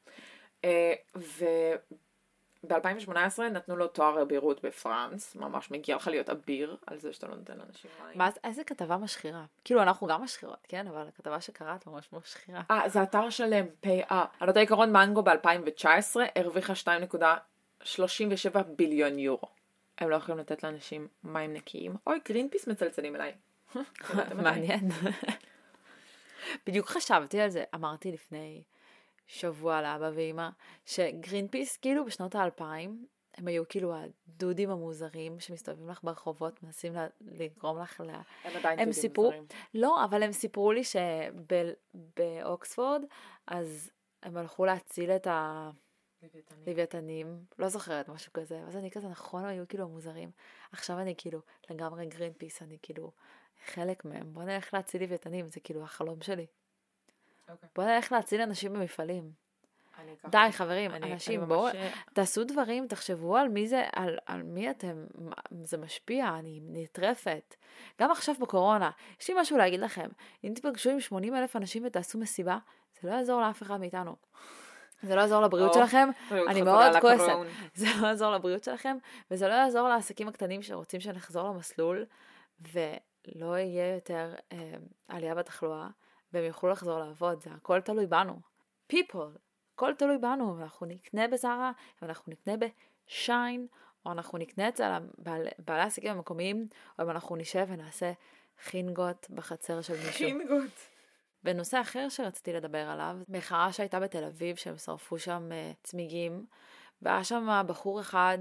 וב-2018 2.69 3.43
נתנו 3.43 3.77
לו 3.77 3.87
תואר 3.89 4.23
אבירות 4.23 4.65
בפרנס, 4.65 5.37
ממש 5.37 5.71
מגיע 5.71 5.97
לך 5.97 6.09
להיות 6.09 6.31
אביר 6.31 6.77
על 6.87 6.99
זה 6.99 7.13
שאתה 7.13 7.27
לא 7.27 7.35
נותן 7.35 7.59
לאנשים 7.59 7.91
מים. 8.07 8.19
מה, 8.19 8.31
איזה 8.45 8.65
כתבה 8.65 8.97
משחירה. 8.97 9.45
כאילו, 9.65 9.83
אנחנו 9.83 10.07
גם 10.07 10.23
משחירות, 10.23 10.67
כן? 10.69 10.87
אבל 10.87 11.09
הכתבה 11.09 11.41
שקראת 11.41 11.87
ממש 11.87 12.09
משחירה. 12.13 12.63
אה, 12.71 12.89
זה 12.89 13.03
אתר 13.03 13.31
שלם, 13.31 13.67
pay 13.83 14.11
up. 14.11 14.15
על 14.41 14.49
אותו 14.49 14.61
עיקרון 14.61 14.93
מנגו 14.93 15.23
ב-2019 15.23 16.21
הרוויחה 16.37 16.73
2.37 17.83 18.63
ביליון 18.77 19.19
יורו. 19.19 19.49
הם 19.99 20.11
לא 20.11 20.17
יכולים 20.17 20.39
לתת 20.39 20.63
לאנשים 20.63 21.09
מים 21.25 21.55
נקיים. 21.55 21.97
אוי, 22.07 22.19
Greenpeace 22.29 22.69
מצלצלים 22.69 23.17
אליי. 23.17 23.33
מעניין. 24.45 24.89
בדיוק 26.67 26.87
חשבתי 26.87 27.41
על 27.41 27.51
זה, 27.51 27.65
אמרתי 27.75 28.13
לפני 28.13 28.63
שבוע 29.27 29.83
לאבא 29.83 30.11
ואימא, 30.15 30.49
ש 30.85 31.49
Greenpeace 31.49 31.77
כאילו 31.77 32.05
בשנות 32.05 32.35
האלפיים, 32.35 33.07
הם 33.37 33.49
היו 33.49 33.69
כאילו 33.69 33.95
הדודים 33.95 34.71
המוזרים 34.71 35.41
שמסתובבים 35.41 35.89
לך 35.89 36.01
ברחובות, 36.03 36.63
מנסים 36.63 36.93
לגרום 37.21 37.79
לך 37.79 38.01
ל... 38.01 38.11
הם 38.11 38.23
עדיין 38.45 38.79
הם 38.79 38.85
דודים 38.85 38.93
סיפרו, 38.93 39.25
מוזרים. 39.25 39.47
לא, 39.75 40.05
אבל 40.05 40.23
הם 40.23 40.33
סיפרו 40.33 40.73
לי 40.73 40.83
שבאוקספורד, 41.95 43.03
אז 43.47 43.91
הם 44.23 44.37
הלכו 44.37 44.65
להציל 44.65 45.11
את 45.11 45.27
הלוויתנים, 46.67 47.45
לא 47.59 47.69
זוכרת 47.69 48.09
משהו 48.09 48.33
כזה, 48.33 48.61
ואז 48.65 48.77
אני 48.77 48.91
כזה, 48.91 49.09
נכון, 49.09 49.45
היו 49.45 49.69
כאילו 49.69 49.89
מוזרים. 49.89 50.31
עכשיו 50.73 50.99
אני 50.99 51.15
כאילו 51.19 51.41
לגמרי 51.71 52.07
גרין 52.07 52.33
פיס, 52.33 52.63
אני 52.63 52.79
כאילו 52.83 53.13
חלק 53.67 54.05
מהם. 54.05 54.33
בוא 54.33 54.43
נלך 54.43 54.75
להציל 54.75 55.03
לוויתנים, 55.03 55.49
זה 55.49 55.61
כאילו 55.61 55.83
החלום 55.83 56.21
שלי. 56.21 56.47
אוקיי. 57.49 57.69
בוא 57.77 57.85
נלך 57.85 58.13
להציל 58.13 58.41
אנשים 58.41 58.73
במפעלים. 58.73 59.45
די, 60.31 60.53
חברים, 60.53 60.91
אנשים, 60.91 61.49
בואו, 61.49 61.65
ממש- 61.65 61.93
תעשו 62.13 62.45
דברים, 62.45 62.87
תחשבו 62.87 63.37
על 63.37 63.49
מי 63.49 63.69
זה, 63.69 63.85
על, 63.93 64.19
על 64.27 64.43
מי 64.43 64.71
אתם, 64.71 65.05
זה 65.63 65.79
משפיע, 65.79 66.29
אני 66.39 66.61
נטרפת. 66.63 67.55
גם 68.01 68.11
עכשיו 68.11 68.35
בקורונה, 68.41 68.91
יש 69.21 69.29
לי 69.29 69.35
משהו 69.41 69.59
להגיד 69.59 69.81
לכם, 69.81 70.09
אם 70.45 70.53
תפגשו 70.55 70.91
עם 70.91 71.01
80 71.01 71.35
אלף 71.37 71.57
אנשים 71.57 71.83
ותעשו 71.87 72.19
מסיבה, 72.19 72.59
זה 73.01 73.09
לא 73.09 73.15
יעזור 73.15 73.41
לאף 73.41 73.63
אחד 73.63 73.81
מאיתנו. 73.81 74.17
זה 75.03 75.17
לא 75.17 75.21
יעזור 75.21 75.43
לבריאות 75.43 75.71
או, 75.71 75.75
שלכם, 75.75 76.09
אני 76.49 76.63
מאוד 76.63 76.93
כועסת. 77.01 77.33
זה 77.75 77.87
לא 78.01 78.07
יעזור 78.07 78.33
לבריאות 78.33 78.65
שלכם, 78.65 78.97
וזה 79.31 79.49
לא 79.49 79.53
יעזור 79.53 79.89
לעסקים 79.89 80.29
הקטנים 80.29 80.63
שרוצים 80.63 81.01
שנחזור 81.01 81.49
למסלול, 81.49 82.07
ולא 82.61 83.59
יהיה 83.59 83.95
יותר 83.95 84.35
אה, 84.53 84.75
עלייה 85.09 85.35
בתחלואה, 85.35 85.89
והם 86.35 86.45
יוכלו 86.45 86.71
לחזור 86.71 86.99
לעבוד, 86.99 87.43
זה 87.43 87.51
הכל 87.51 87.81
תלוי 87.81 88.07
בנו. 88.07 88.41
people, 88.93 89.39
הכל 89.75 89.95
תלוי 89.99 90.19
בנו, 90.19 90.59
ואנחנו 90.59 90.87
נקנה 90.87 91.29
בזארה, 91.29 91.73
ואנחנו 92.03 92.33
נקנה 92.33 92.55
בשיין, 92.57 93.67
או 94.07 94.13
אנחנו 94.13 94.39
נקנה 94.39 94.69
אצל 94.69 94.91
הבעל- 94.93 95.49
בעלי 95.59 95.83
העסקים 95.83 96.13
המקומיים, 96.13 96.67
או 96.99 97.05
אם 97.05 97.11
אנחנו 97.11 97.37
נשב 97.37 97.67
ונעשה 97.69 98.13
חינגות 98.63 99.27
בחצר 99.31 99.83
של 99.83 99.95
מישהו. 99.95 100.13
חינגות. 100.13 100.89
בנושא 101.43 101.81
אחר 101.81 102.09
שרציתי 102.09 102.53
לדבר 102.53 102.89
עליו, 102.89 103.17
מחאה 103.29 103.73
שהייתה 103.73 104.01
בתל 104.01 104.25
אביב, 104.25 104.57
שהם 104.57 104.77
שרפו 104.79 105.19
שם 105.19 105.49
uh, 105.51 105.77
צמיגים, 105.83 106.47
והיה 107.03 107.25
שם 107.25 107.63
בחור 107.67 108.01
אחד 108.01 108.39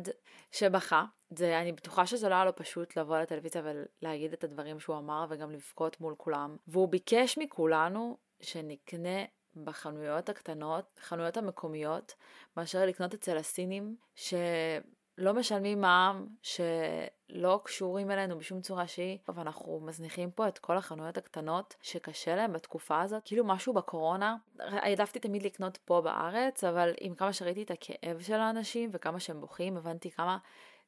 שבכה. 0.51 1.05
זה, 1.37 1.61
אני 1.61 1.71
בטוחה 1.71 2.05
שזה 2.05 2.29
לא 2.29 2.35
היה 2.35 2.45
לו 2.45 2.55
פשוט 2.55 2.97
לבוא 2.97 3.17
לטלוויזיה 3.17 3.61
ולהגיד 4.01 4.33
את 4.33 4.43
הדברים 4.43 4.79
שהוא 4.79 4.97
אמר 4.97 5.25
וגם 5.29 5.51
לבכות 5.51 6.01
מול 6.01 6.15
כולם. 6.17 6.57
והוא 6.67 6.89
ביקש 6.89 7.37
מכולנו 7.37 8.17
שנקנה 8.41 9.23
בחנויות 9.63 10.29
הקטנות, 10.29 10.99
חנויות 11.03 11.37
המקומיות, 11.37 12.13
מאשר 12.57 12.85
לקנות 12.85 13.13
אצל 13.13 13.37
הסינים, 13.37 13.95
שלא 14.15 15.33
משלמים 15.33 15.81
מע"מ, 15.81 16.27
שלא 16.41 17.61
קשורים 17.63 18.11
אלינו 18.11 18.37
בשום 18.37 18.61
צורה 18.61 18.87
שהיא, 18.87 19.17
ואנחנו 19.35 19.79
מזניחים 19.79 20.31
פה 20.31 20.47
את 20.47 20.59
כל 20.59 20.77
החנויות 20.77 21.17
הקטנות 21.17 21.75
שקשה 21.81 22.35
להם 22.35 22.53
בתקופה 22.53 23.01
הזאת. 23.01 23.21
כאילו 23.25 23.45
משהו 23.45 23.73
בקורונה, 23.73 24.35
העדפתי 24.59 25.19
תמיד 25.19 25.43
לקנות 25.43 25.77
פה 25.77 26.01
בארץ, 26.01 26.63
אבל 26.63 26.93
עם 26.99 27.15
כמה 27.15 27.33
שראיתי 27.33 27.63
את 27.63 27.71
הכאב 27.71 28.21
של 28.21 28.39
האנשים 28.39 28.89
וכמה 28.93 29.19
שהם 29.19 29.41
בוכים, 29.41 29.77
הבנתי 29.77 30.11
כמה 30.11 30.37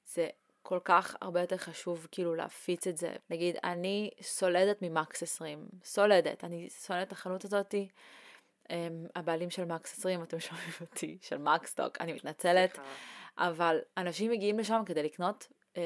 זה 0.05 0.27
כל 0.61 0.79
כך 0.83 1.15
הרבה 1.21 1.41
יותר 1.41 1.57
חשוב 1.57 2.07
כאילו 2.11 2.35
להפיץ 2.35 2.87
את 2.87 2.97
זה. 2.97 3.15
נגיד, 3.29 3.55
אני 3.63 4.09
סולדת 4.21 4.81
ממקס 4.81 5.23
20, 5.23 5.67
סולדת, 5.83 6.43
אני 6.43 6.69
שונאת 6.69 7.07
את 7.07 7.11
החנות 7.11 7.45
הזאתי. 7.45 7.87
Um, 8.63 8.67
הבעלים 9.15 9.49
של 9.49 9.65
מקס 9.65 9.99
20, 9.99 10.23
אתם 10.23 10.39
שומעים 10.39 10.69
אותי, 10.81 11.17
של 11.21 11.37
מקסטוק, 11.37 12.01
אני 12.01 12.13
מתנצלת. 12.13 12.79
אבל 13.37 13.79
אנשים 13.97 14.31
מגיעים 14.31 14.59
לשם 14.59 14.81
כדי 14.85 15.03
לקנות 15.03 15.47
um, 15.73 15.77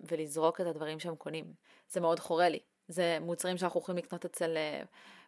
ולזרוק 0.00 0.60
את 0.60 0.66
הדברים 0.66 1.00
שהם 1.00 1.16
קונים. 1.16 1.44
זה 1.88 2.00
מאוד 2.00 2.20
חורה 2.20 2.48
לי. 2.48 2.60
זה 2.88 3.18
מוצרים 3.20 3.56
שאנחנו 3.56 3.80
יכולים 3.80 4.04
לקנות 4.04 4.24
אצל 4.24 4.56
uh, 4.56 4.86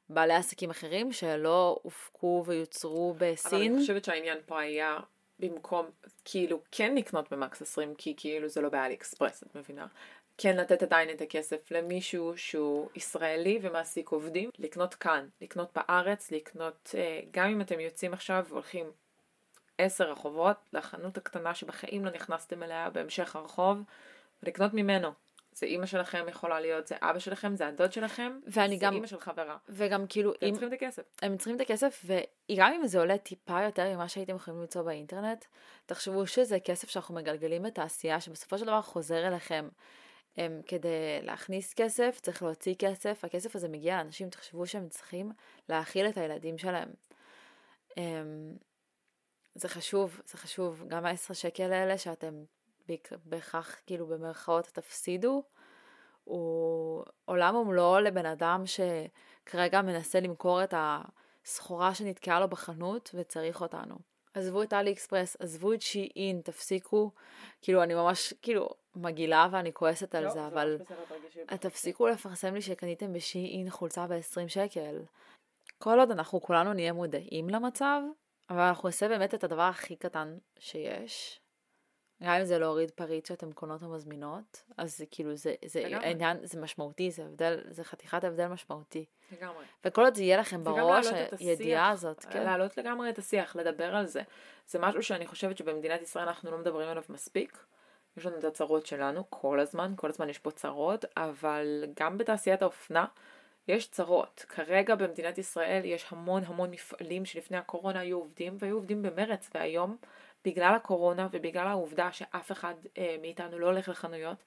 בעלי 0.09 0.35
עסקים 0.35 0.71
אחרים 0.71 1.13
שלא 1.13 1.81
הופקו 1.83 2.45
ויוצרו 2.47 3.15
אבל 3.19 3.31
בסין. 3.33 3.73
אני 3.73 3.81
חושבת 3.81 4.05
שהעניין 4.05 4.39
פה 4.47 4.61
היה 4.61 4.99
במקום 5.41 5.87
כאילו 6.25 6.61
כן 6.71 6.95
לקנות 6.95 7.33
במקס 7.33 7.63
20 7.63 7.95
כי 7.99 8.15
כאילו 8.17 8.49
זה 8.49 8.61
לא 8.61 8.69
באלי 8.69 8.95
אקספרס 8.95 9.43
את 9.43 9.57
מבינה. 9.57 9.87
כן 10.39 10.57
לתת 10.57 10.83
עדיין 10.83 11.11
את 11.11 11.21
הכסף 11.21 11.71
למישהו 11.71 12.33
שהוא 12.37 12.89
ישראלי 12.95 13.59
ומעסיק 13.63 14.09
עובדים, 14.09 14.51
לקנות 14.59 14.95
כאן, 14.95 15.29
לקנות 15.41 15.71
בארץ, 15.75 16.31
לקנות, 16.31 16.95
אה, 16.95 17.21
גם 17.31 17.49
אם 17.49 17.61
אתם 17.61 17.81
יוצאים 17.81 18.13
עכשיו 18.13 18.47
והולכים 18.49 18.87
עשר 19.79 20.11
רחובות 20.11 20.57
לחנות 20.73 21.17
הקטנה 21.17 21.55
שבחיים 21.55 22.05
לא 22.05 22.11
נכנסתם 22.11 22.63
אליה 22.63 22.91
בהמשך 22.91 23.37
הרחוב, 23.37 23.79
ולקנות 24.43 24.75
ממנו. 24.75 25.11
זה 25.53 25.67
אימא 25.67 25.87
שלכם 25.87 26.27
יכולה 26.29 26.61
להיות, 26.61 26.87
זה 26.87 26.97
אבא 27.03 27.19
שלכם, 27.19 27.57
זה 27.57 27.67
הדוד 27.67 27.93
שלכם, 27.93 28.39
ואני 28.47 28.79
זה 28.79 28.85
גם- 28.87 28.95
אימא 28.95 29.07
של 29.07 29.21
חברה. 29.21 29.57
וגם 29.69 30.07
כאילו, 30.09 30.33
אתם 30.35 30.47
אם, 30.47 30.53
צריכים 30.53 30.69
את 30.69 30.73
הכסף. 30.73 31.03
הם 31.23 31.37
צריכים 31.37 31.57
את 31.57 31.61
הכסף, 31.61 32.05
וגם 32.51 32.73
אם 32.73 32.87
זה 32.87 32.99
עולה 32.99 33.19
טיפה 33.19 33.63
יותר 33.63 33.95
ממה 33.95 34.09
שהייתם 34.09 34.37
יכולים 34.37 34.61
למצוא 34.61 34.83
באינטרנט, 34.83 35.45
תחשבו 35.87 36.27
שזה 36.27 36.61
כסף 36.61 36.89
שאנחנו 36.91 37.15
מגלגלים 37.15 37.63
בתעשייה, 37.63 38.21
שבסופו 38.21 38.59
של 38.59 38.67
דבר 38.67 38.83
חוזר 38.83 39.27
אליכם. 39.29 39.69
הם, 40.37 40.61
כדי 40.67 40.89
להכניס 41.23 41.75
כסף, 41.75 42.19
צריך 42.23 42.43
להוציא 42.43 42.75
כסף, 42.79 43.25
הכסף 43.25 43.57
הזה 43.57 43.69
מגיע 43.69 43.97
לאנשים, 43.97 44.31
תחשבו 44.31 44.67
שהם 44.67 44.89
צריכים 44.89 45.33
להאכיל 45.69 46.07
את 46.09 46.17
הילדים 46.19 46.59
שלהם. 46.59 46.89
הם, 47.97 48.57
זה 49.55 49.69
חשוב, 49.69 50.21
זה 50.27 50.39
חשוב. 50.39 50.85
גם 50.89 51.07
העשר 51.07 51.35
שקל 51.35 51.73
האלה 51.73 51.99
שאתם 51.99 52.45
בהכרח, 53.25 53.77
כאילו 53.87 54.07
במרכאות, 54.07 54.67
תפסידו, 54.67 55.43
הוא 56.25 57.05
עולם 57.25 57.55
ומלואו 57.55 58.01
לבן 58.01 58.27
אדם 58.27 58.63
שכרגע 58.67 59.83
מנסה 59.83 60.21
למכור 60.21 60.65
את 60.65 60.75
הסחורה 60.77 61.95
שנתקעה 61.95 62.41
לו 62.41 62.49
בחנות 62.49 63.11
וצריך 63.15 63.61
אותנו. 63.61 63.95
עזבו 64.35 64.63
את 64.63 64.73
אלי 64.73 64.93
אקספרס, 64.93 65.37
עזבו 65.41 65.73
את 65.73 65.83
שי 65.83 66.09
אין, 66.17 66.41
תפסיקו, 66.41 67.11
כאילו 67.63 67.83
אני 67.83 67.95
ממש 67.95 68.35
כאילו 68.43 68.69
מגעילה 68.97 69.49
ואני 69.51 69.73
כועסת 69.73 70.15
על 70.15 70.25
לא, 70.25 70.31
זה, 70.31 70.47
אבל 70.47 70.79
תפסיקו 71.61 72.09
לפרסם 72.09 72.55
לי 72.55 72.63
שקניתם 72.63 73.13
בשי 73.13 73.59
אין 73.59 73.71
חולצה 73.71 74.07
ב-20 74.07 74.49
שקל. 74.49 75.03
כל 75.79 76.01
עוד 76.01 76.11
אנחנו 76.11 76.41
כולנו 76.41 76.73
נהיה 76.73 76.93
מודעים 76.93 77.49
למצב, 77.49 78.01
אבל 78.51 78.61
אנחנו 78.61 78.89
נעשה 78.89 79.09
באמת 79.09 79.35
את 79.35 79.45
הדבר 79.45 79.63
הכי 79.63 79.97
קטן 79.97 80.39
שיש. 80.59 81.41
גם 82.23 82.31
אם 82.33 82.45
זה 82.45 82.59
להוריד 82.59 82.91
פריט 82.91 83.27
שאתם 83.27 83.53
קונות 83.53 83.83
או 83.83 83.89
מזמינות, 83.89 84.63
אז 84.77 84.99
זה 84.99 85.05
כאילו, 85.11 85.37
זה, 85.37 85.55
זה. 85.65 85.87
עניין, 86.03 86.37
זה 86.43 86.61
משמעותי, 86.61 87.11
זה 87.11 87.25
הבדל, 87.25 87.61
זה 87.71 87.85
חתיכת 87.85 88.25
הבדל 88.25 88.47
משמעותי. 88.47 89.05
לגמרי. 89.33 89.65
וכל 89.85 90.05
עוד 90.05 90.15
זה 90.15 90.23
יהיה 90.23 90.37
לכם 90.37 90.65
בראש, 90.65 91.07
הידיעה 91.39 91.91
הזאת, 91.91 92.25
כן. 92.25 92.43
להעלות 92.43 92.77
לגמרי 92.77 93.11
את 93.11 93.19
השיח, 93.19 93.57
לדבר 93.57 93.97
על 93.97 94.07
זה. 94.07 94.23
זה 94.67 94.79
משהו 94.79 95.03
שאני 95.03 95.27
חושבת 95.27 95.57
שבמדינת 95.57 96.03
ישראל 96.03 96.29
אנחנו 96.29 96.51
לא 96.51 96.59
מדברים 96.59 96.89
עליו 96.89 97.03
מספיק. 97.09 97.65
יש 98.17 98.27
לנו 98.27 98.39
את 98.39 98.45
הצרות 98.45 98.87
שלנו 98.87 99.25
כל 99.31 99.61
הזמן, 99.61 99.93
כל 99.97 100.09
הזמן 100.09 100.29
יש 100.29 100.39
פה 100.39 100.51
צרות, 100.51 101.05
אבל 101.17 101.85
גם 102.01 102.19
בתעשיית 102.19 102.63
האופנה 102.63 103.07
יש 103.69 103.89
צרות. 103.89 104.45
כרגע 104.49 104.95
במדינת 104.95 105.39
ישראל 105.39 105.85
יש 105.85 106.07
המון 106.11 106.43
המון 106.47 106.71
מפעלים 106.71 107.25
שלפני 107.25 107.57
הקורונה 107.57 108.01
היו 108.01 108.19
עובדים, 108.19 108.57
והיו 108.59 108.77
עובדים 108.77 109.03
במרץ, 109.03 109.51
והיום 109.55 109.97
בגלל 110.45 110.75
הקורונה 110.75 111.29
ובגלל 111.31 111.67
העובדה 111.67 112.13
שאף 112.13 112.53
אחד 112.53 112.75
אה, 112.99 113.17
מאיתנו 113.21 113.59
לא 113.59 113.67
הולך 113.67 113.89
לחנויות, 113.89 114.45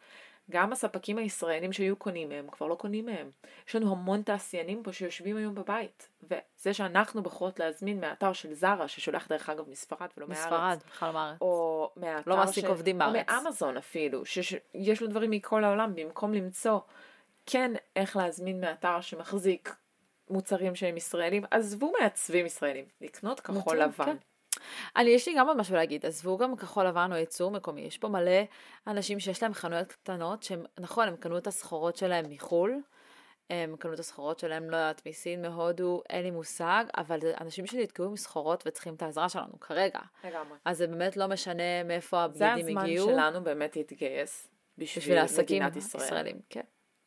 גם 0.52 0.72
הספקים 0.72 1.18
הישראלים 1.18 1.74
שהיו 1.74 1.96
קונים 1.96 2.30
מהם 2.30 2.48
כבר 2.52 2.68
לא 2.68 2.76
קונים 2.76 3.06
מהם. 3.06 3.32
יש 3.68 3.76
לנו 3.76 3.92
המון 3.92 4.22
תעשיינים 4.22 4.84
פה 4.84 4.94
שיושבים 4.94 5.38
היום 5.38 5.56
בבית, 5.56 6.10
וזה 6.24 6.74
שאנחנו 6.74 7.24
בוחרות 7.24 7.60
להזמין 7.60 8.00
מהאתר 8.00 8.34
של 8.34 8.54
זרה, 8.54 8.88
ששולח 8.88 9.28
דרך 9.28 9.50
אגב 9.50 9.70
מספרד 9.70 10.08
ולא 10.18 10.28
מארץ, 10.28 10.40
מספרד, 10.40 10.80
בכלל 10.88 11.12
מארץ. 11.12 11.38
או 11.42 11.90
מהאתר 11.96 12.32
לא 12.32 12.38
מעסיק 12.38 12.66
עובדים 12.66 12.98
בארץ. 12.98 13.30
או 13.30 13.34
מאמזון 13.34 13.78
אפילו, 13.78 14.26
שיש 14.26 15.02
לו 15.02 15.08
דברים 15.08 15.32
מכל 15.32 15.64
העולם, 15.64 15.96
במקום 15.96 16.34
למצוא 16.34 16.80
כן 17.46 17.72
איך 17.96 18.18
להזמין 18.18 18.62
מאתר 18.62 19.02
שמחזיק 19.02 19.76
מוצרים 20.30 20.76
שהם 20.76 20.98
ישראלים, 20.98 21.44
עזבו 21.52 21.94
מעצבים 22.00 22.46
ישראלים, 22.46 22.86
לקנות 23.02 23.40
כחול 23.40 23.78
לבן. 23.78 24.06
כן. 24.06 24.18
אני, 24.96 25.10
יש 25.10 25.28
לי 25.28 25.34
גם 25.38 25.48
עוד 25.48 25.58
משהו 25.58 25.76
להגיד, 25.76 26.06
עזבו 26.06 26.38
גם 26.38 26.56
כחול 26.56 26.88
לבן 26.88 27.10
או 27.12 27.18
ייצור 27.18 27.52
מקומי, 27.52 27.82
יש 27.82 27.98
פה 27.98 28.08
מלא 28.08 28.42
אנשים 28.88 29.20
שיש 29.20 29.44
להם 29.44 29.54
חנויות 29.54 29.92
קטנות, 29.92 30.44
שהם, 30.44 30.64
נכון, 30.80 31.08
הם 31.08 31.16
קנו 31.16 31.38
את 31.38 31.48
הסחורות 31.48 31.96
שלהם 31.96 32.26
מחו"ל, 32.30 32.82
הם 33.50 33.76
קנו 33.80 33.94
את 33.94 34.00
הסחורות 34.00 34.40
שלהם, 34.40 34.70
לא 34.70 34.78
יודעת, 34.78 35.02
מסין, 35.08 35.42
מהודו, 35.42 36.02
אין 36.10 36.24
לי 36.24 36.32
מושג, 36.32 36.86
אבל 36.98 37.22
זה 37.22 37.34
אנשים 37.42 37.66
שנתקעו 37.66 38.06
עם 38.06 38.16
סחורות 38.16 38.64
וצריכים 38.68 38.94
את 38.94 39.02
העזרה 39.02 39.30
שלנו 39.30 39.60
כרגע. 39.60 40.00
לגמרי. 40.24 40.58
אז 40.66 40.78
זה 40.78 40.88
באמת 40.88 41.18
לא 41.18 41.28
משנה 41.28 41.84
מאיפה 41.84 42.26
זה 42.32 42.48
הבגדים 42.48 42.78
הזמן 42.78 42.90
הגיעו. 42.90 43.10
שלנו 43.10 43.44
באמת 43.44 43.76
להתגייס 43.76 44.48
בשביל, 44.78 45.24
בשביל 45.24 45.42
מדינת 45.44 45.76
ישראל. 45.76 46.04
הישראלים, 46.04 46.40
כן. 46.50 46.62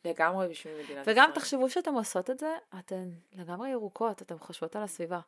לגמרי 0.05 0.47
בשביל 0.47 0.73
מדינת 0.83 1.07
וגם 1.07 1.23
ישראל. 1.23 1.35
תחשבו 1.35 1.69
שאתן 1.69 1.93
עושות 1.93 2.29
את 2.29 2.39
זה, 2.39 2.55
אתן 2.79 3.09
לגמרי 3.33 3.69
ירוקות, 3.69 4.21
אתן 4.21 4.37
חושבות 4.37 4.75
על 4.75 4.83
הסביבה. 4.83 5.19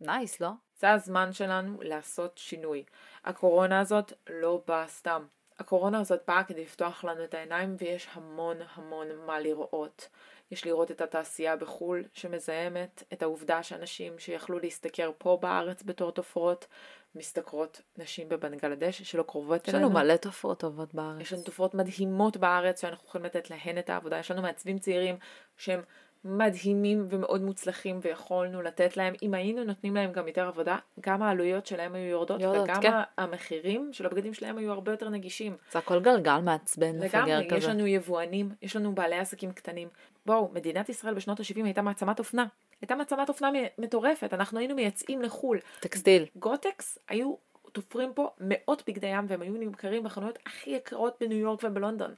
נייס, 0.00 0.40
לא? 0.40 0.50
זה 0.78 0.90
הזמן 0.90 1.32
שלנו 1.32 1.78
לעשות 1.82 2.38
שינוי. 2.38 2.84
הקורונה 3.24 3.80
הזאת 3.80 4.12
לא 4.30 4.62
באה 4.66 4.88
סתם. 4.88 5.24
הקורונה 5.58 6.00
הזאת 6.00 6.20
באה 6.28 6.44
כדי 6.44 6.62
לפתוח 6.62 7.04
לנו 7.04 7.24
את 7.24 7.34
העיניים 7.34 7.76
ויש 7.78 8.08
המון 8.12 8.56
המון 8.74 9.06
מה 9.26 9.40
לראות. 9.40 10.08
יש 10.50 10.66
לראות 10.66 10.90
את 10.90 11.00
התעשייה 11.00 11.56
בחו"ל 11.56 12.04
שמזהמת, 12.12 13.02
את 13.12 13.22
העובדה 13.22 13.62
שאנשים 13.62 14.18
שיכלו 14.18 14.58
להשתכר 14.58 15.10
פה 15.18 15.38
בארץ 15.40 15.82
בתור 15.82 16.12
תופרות, 16.12 16.66
משתכרות 17.14 17.80
נשים 17.98 18.28
בבנגלדש 18.28 19.02
שלא 19.02 19.22
קרובות 19.22 19.68
יש 19.68 19.74
אלינו. 19.74 19.88
לנו 19.88 19.98
מלא 19.98 20.16
תופעות 20.16 20.60
טובות 20.60 20.94
בארץ. 20.94 21.20
יש 21.20 21.32
לנו 21.32 21.42
תופרות 21.42 21.74
מדהימות 21.74 22.36
בארץ 22.36 22.80
שאנחנו 22.80 23.08
יכולים 23.08 23.24
לתת 23.24 23.50
להן 23.50 23.78
את 23.78 23.90
העבודה. 23.90 24.18
יש 24.18 24.30
לנו 24.30 24.42
מעצבים 24.42 24.78
צעירים 24.78 25.16
שהם 25.56 25.82
מדהימים 26.24 27.06
ומאוד 27.08 27.42
מוצלחים 27.42 28.00
ויכולנו 28.02 28.62
לתת 28.62 28.96
להם, 28.96 29.14
אם 29.22 29.34
היינו 29.34 29.64
נותנים 29.64 29.94
להם 29.94 30.12
גם 30.12 30.28
יותר 30.28 30.46
עבודה, 30.46 30.76
גם 31.00 31.22
העלויות 31.22 31.66
שלהם 31.66 31.94
היו 31.94 32.10
יורדות, 32.10 32.40
יורדות, 32.40 32.64
וגם 32.64 32.82
כן. 32.82 32.92
המחירים 33.18 33.92
של 33.92 34.06
הבגדים 34.06 34.34
שלהם 34.34 34.58
היו 34.58 34.72
הרבה 34.72 34.92
יותר 34.92 35.08
נגישים. 35.08 35.56
זה 35.72 35.78
הכל 35.78 36.00
גלגל 36.00 36.40
מעצבן, 36.40 36.98
מפגר 36.98 37.24
לגמרי, 37.24 37.56
יש 37.56 37.64
כזה. 37.64 37.72
לנו 37.72 37.86
יבואנים, 37.86 38.50
יש 38.62 38.76
לנו 38.76 38.94
בעלי 38.94 39.18
עסקים 39.18 39.52
קטנים. 39.52 39.88
בואו, 40.26 40.50
מדינת 40.52 40.88
ישראל 40.88 41.14
בשנות 41.14 41.40
ה-70 41.40 41.64
הייתה 41.64 41.82
מעצמת 41.82 42.18
אופנה. 42.18 42.46
הייתה 42.80 42.94
מעצמת 42.94 43.28
אופנה 43.28 43.50
מטורפת, 43.78 44.34
אנחנו 44.34 44.58
היינו 44.58 44.74
מייצאים 44.74 45.22
לחו"ל. 45.22 45.58
טקסטיל. 45.80 46.26
גוטקס 46.36 46.98
היו 47.08 47.34
תופרים 47.72 48.12
פה 48.14 48.30
מאות 48.40 48.82
בגדי 48.86 49.06
ים 49.06 49.24
והם 49.28 49.42
היו 49.42 49.52
נמכרים 49.52 50.02
בחנויות 50.02 50.38
הכי 50.46 50.70
יקרות 50.70 51.16
בניו 51.20 51.38
יורק 51.38 51.60
ובלונדון. 51.64 52.14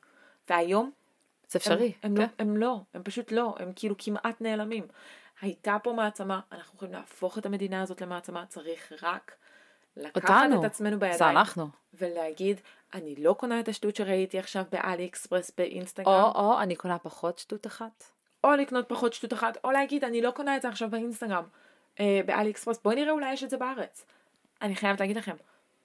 והיום 0.51 0.91
זה 1.53 1.59
אפשרי. 1.59 1.93
הם, 2.03 2.11
הם, 2.11 2.17
כן. 2.17 2.23
לא, 2.23 2.27
הם 2.39 2.57
לא, 2.57 2.81
הם 2.95 3.03
פשוט 3.03 3.33
לא, 3.33 3.55
הם 3.59 3.73
כאילו 3.77 3.95
כמעט 3.99 4.41
נעלמים. 4.41 4.87
הייתה 5.41 5.77
פה 5.83 5.93
מעצמה, 5.93 6.41
אנחנו 6.53 6.77
יכולים 6.77 6.95
להפוך 6.95 7.39
את 7.39 7.47
המדינה 7.47 7.83
הזאת 7.83 8.01
למעצמה, 8.01 8.47
צריך 8.49 8.93
רק 9.03 9.35
לקחת 9.97 10.31
אותנו. 10.31 10.61
את 10.61 10.65
עצמנו 10.65 10.91
זה 10.91 10.97
בידיים 10.97 11.37
אנחנו. 11.39 11.69
ולהגיד, 11.95 12.61
אני 12.95 13.15
לא 13.17 13.33
קונה 13.33 13.61
את 13.61 13.69
השטות 13.69 13.97
שראיתי 13.97 14.39
עכשיו 14.39 14.65
באלי 14.73 15.07
אקספרס 15.07 15.53
באינסטגרם, 15.59 16.13
או, 16.13 16.33
או, 16.35 16.61
אני 16.61 16.77
קונה 16.77 16.99
פחות 16.99 17.39
שטות 17.39 17.67
אחת. 17.67 18.05
או 18.45 18.53
לקנות 18.53 18.89
פחות 18.89 19.13
שטות 19.13 19.33
אחת, 19.33 19.59
או 19.65 19.71
להגיד, 19.71 20.05
אני 20.05 20.23
לא 20.23 20.31
קונה 20.31 20.57
את 20.57 20.63
זה 20.63 20.69
עכשיו 20.69 20.91
באינסטגרם, 20.91 21.45
אה, 22.01 22.21
באלי 22.27 22.51
אקספרס, 22.51 22.79
בואי 22.85 22.97
נראה 22.97 23.13
אולי 23.13 23.33
יש 23.33 23.45
את 23.45 23.51
זה 23.51 23.57
בארץ. 23.57 24.07
אני 24.63 24.77
חייבת 24.77 25.01
להגיד 25.01 25.17
לכם, 25.17 25.37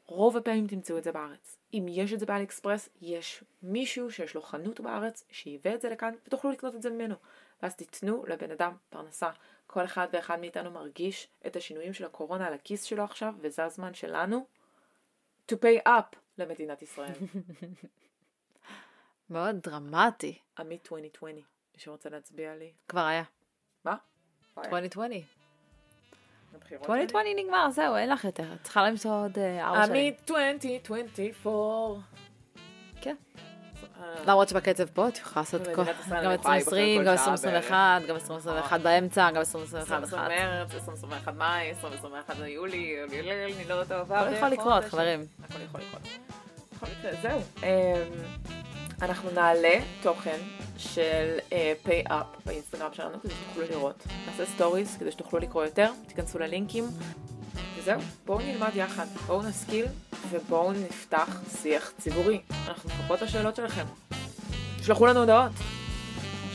רוב 0.08 0.38
הפעמים 0.38 0.68
תמצאו 0.68 0.98
את 0.98 1.04
זה 1.04 1.12
בארץ. 1.12 1.58
אם 1.74 1.86
יש 1.90 2.14
את 2.14 2.20
זה 2.20 2.26
באלי 2.26 2.44
אקספרס, 2.44 2.90
יש 3.02 3.44
מישהו 3.64 4.12
שיש 4.12 4.36
לו 4.36 4.42
חנות 4.42 4.80
בארץ, 4.80 5.24
שייבא 5.32 5.74
את 5.74 5.82
זה 5.82 5.90
לכאן, 5.90 6.14
ותוכלו 6.28 6.52
לקנות 6.52 6.76
את 6.76 6.82
זה 6.82 6.90
ממנו. 6.90 7.16
ואז 7.62 7.76
תיתנו 7.76 8.24
לבן 8.28 8.52
אדם 8.52 8.76
פרנסה. 8.90 9.30
כל 9.68 9.86
אחד 9.86 10.08
ואחד 10.14 10.40
מאיתנו 10.40 10.72
מרגיש 10.72 11.28
את 11.48 11.56
השינויים 11.56 11.94
של 11.94 12.06
הקורונה 12.06 12.48
על 12.48 12.54
הכיס 12.54 12.84
שלו 12.84 13.04
עכשיו, 13.04 13.34
וזה 13.40 13.66
הזמן 13.66 13.94
שלנו 13.94 14.46
to 15.52 15.56
pay 15.56 15.88
up 15.88 16.16
למדינת 16.38 16.82
ישראל. 16.82 17.14
מאוד 19.30 19.56
דרמטי. 19.56 20.40
עמית 20.60 20.82
2020, 20.82 21.36
מי 21.36 21.44
שרוצה 21.78 22.10
להצביע 22.10 22.56
לי. 22.56 22.74
כבר 22.88 23.06
היה. 23.06 23.24
מה? 23.86 23.96
2020. 24.58 25.37
הבחירות 26.56 26.90
2020 26.90 27.38
נגמר, 27.46 27.72
זהו, 27.72 27.96
אין 27.96 28.10
לך 28.10 28.24
יותר. 28.24 28.44
את 28.54 28.64
צריכה 28.64 28.88
למצוא 28.88 29.12
עוד 29.24 29.38
אה, 29.40 29.68
ארבע. 29.68 29.86
שנים. 29.86 29.96
עמית 30.02 30.32
2024. 30.32 32.00
כן. 33.02 33.16
אה, 34.02 34.06
למרות 34.28 34.50
שבקצב 34.50 34.86
פה 34.86 35.08
את 35.08 35.18
יכולה 35.18 35.42
לעשות 35.42 35.62
כל- 35.68 35.72
גם 35.74 35.82
אני 35.82 35.92
יכולה 35.92 36.22
להיבחר 36.22 36.32
2020, 36.32 37.02
כל 37.02 37.08
גם 37.08 37.18
שעה 37.18 37.32
2021, 37.32 38.02
גם 38.08 38.16
2021 38.16 38.82
באמצע, 38.82 39.30
גם 39.32 39.38
2021 39.38 40.04
20 40.04 40.22
אחת. 40.22 40.30
מרץ, 40.32 40.74
2021 40.74 41.34
מאי, 41.34 41.70
2021 41.70 42.36
יולי, 42.48 42.96
אני 43.56 43.66
לא 43.70 43.74
יודעת, 43.74 43.92
עבר 44.00 44.16
הכל 44.16 44.36
יכול 44.36 44.48
לקרות. 44.50 44.84
חברים. 44.86 45.26
הכל 45.44 45.60
יכול 45.62 45.82
לקרות. 45.82 46.02
בכל 46.74 46.86
מקרה, 47.00 47.12
זהו. 47.22 47.42
אנחנו 49.02 49.32
נעלה 49.32 49.80
תוכן 50.02 50.38
של 50.78 51.38
אה, 51.54 51.74
pay 51.86 52.10
up 52.10 52.46
באינסטגרם 52.46 52.94
שלנו 52.94 53.22
כדי 53.22 53.34
שתוכלו 53.34 53.64
לראות. 53.70 54.08
נעשה 54.26 54.46
סטוריס 54.46 54.98
כדי 54.98 55.12
שתוכלו 55.12 55.40
לקרוא 55.40 55.64
יותר, 55.64 55.92
תיכנסו 56.08 56.40
ללינקים. 56.40 56.84
וזהו, 57.78 58.00
בואו 58.26 58.40
נלמד 58.40 58.76
יחד, 58.76 59.06
בואו 59.28 59.42
נשכיל 59.42 59.86
ובואו 60.30 60.72
נפתח 60.72 61.42
שיח 61.62 61.92
ציבורי. 61.98 62.42
אנחנו 62.68 62.90
מחכות 62.90 63.22
לשאלות 63.22 63.56
שלכם. 63.56 63.86
שלחו 64.82 65.06
לנו 65.06 65.20
הודעות. 65.20 65.52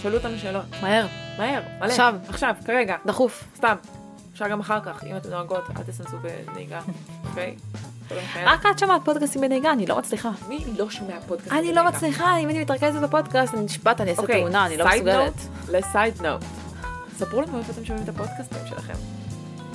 שאלו 0.02 0.16
אותנו 0.16 0.38
שאלות. 0.38 0.64
מהר, 0.82 1.06
מהר, 1.38 1.62
מלא. 1.78 1.86
עכשיו. 1.86 2.14
עכשיו, 2.28 2.54
כרגע. 2.64 2.96
דחוף. 3.06 3.44
סתם. 3.56 3.76
אפשר 4.32 4.48
גם 4.48 4.60
אחר 4.60 4.80
כך, 4.80 5.04
אם 5.04 5.16
אתן 5.16 5.30
נוהגות, 5.30 5.64
אל 5.76 5.82
תסנסו 5.82 6.16
בנהיגה, 6.18 6.80
אוקיי? 7.24 7.56
דברים 8.12 8.26
כאלה. 8.34 8.52
רק 8.52 8.66
את 8.66 8.78
שומעת 8.78 9.04
פודקאסטים 9.04 9.40
בנהיגה, 9.40 9.72
אני 9.72 9.86
לא 9.86 9.98
מצליחה. 9.98 10.30
מי 10.48 10.64
לא 10.78 10.90
שומע 10.90 11.14
פודקאסט 11.26 11.52
אני 11.52 11.72
לא 11.72 11.84
מצליחה, 11.86 12.36
אם 12.36 12.48
אני 12.50 12.60
מתרכזת 12.62 13.00
בפודקאסט, 13.00 13.54
אני 13.54 13.62
נשבעת, 13.62 14.00
אני 14.00 14.10
אעשה 14.10 14.22
אוקיי, 14.22 14.40
תאונה, 14.42 14.66
אני 14.66 14.76
לא 14.76 14.86
מסוגלת. 14.86 15.32
לסייד 15.68 16.22
נוט. 16.22 16.42
ספרו 17.18 17.40
לנו 17.42 17.58
איפה 17.58 17.72
אתם 17.72 17.84
שומעים 17.84 18.04
את 18.04 18.08
הפודקאסטים 18.08 18.58
שלכם. 18.68 18.94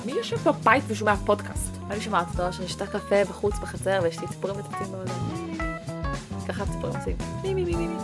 מי 0.04 0.12
יושב 0.12 0.36
בבית 0.48 0.84
ושומע 0.88 1.14
פודקאסט? 1.16 1.76
אני 1.90 2.00
שומעת 2.00 2.26
אותו, 2.32 2.52
שאני 2.52 2.68
שותה 2.68 2.86
קפה 2.86 3.24
בחוץ 3.28 3.54
בחצר, 3.62 4.00
ויש 4.02 4.20
לי 4.20 4.26
ציפורים 4.26 4.58
מטפים 4.58 4.86
באוזן. 4.92 5.12
ככה 6.48 6.64
ציפורים 6.66 6.96
עושים. 6.98 7.16
מי 7.42 7.54
מי 7.54 7.64
מי 7.64 7.74
מי 7.76 7.86
מי. 7.86 7.96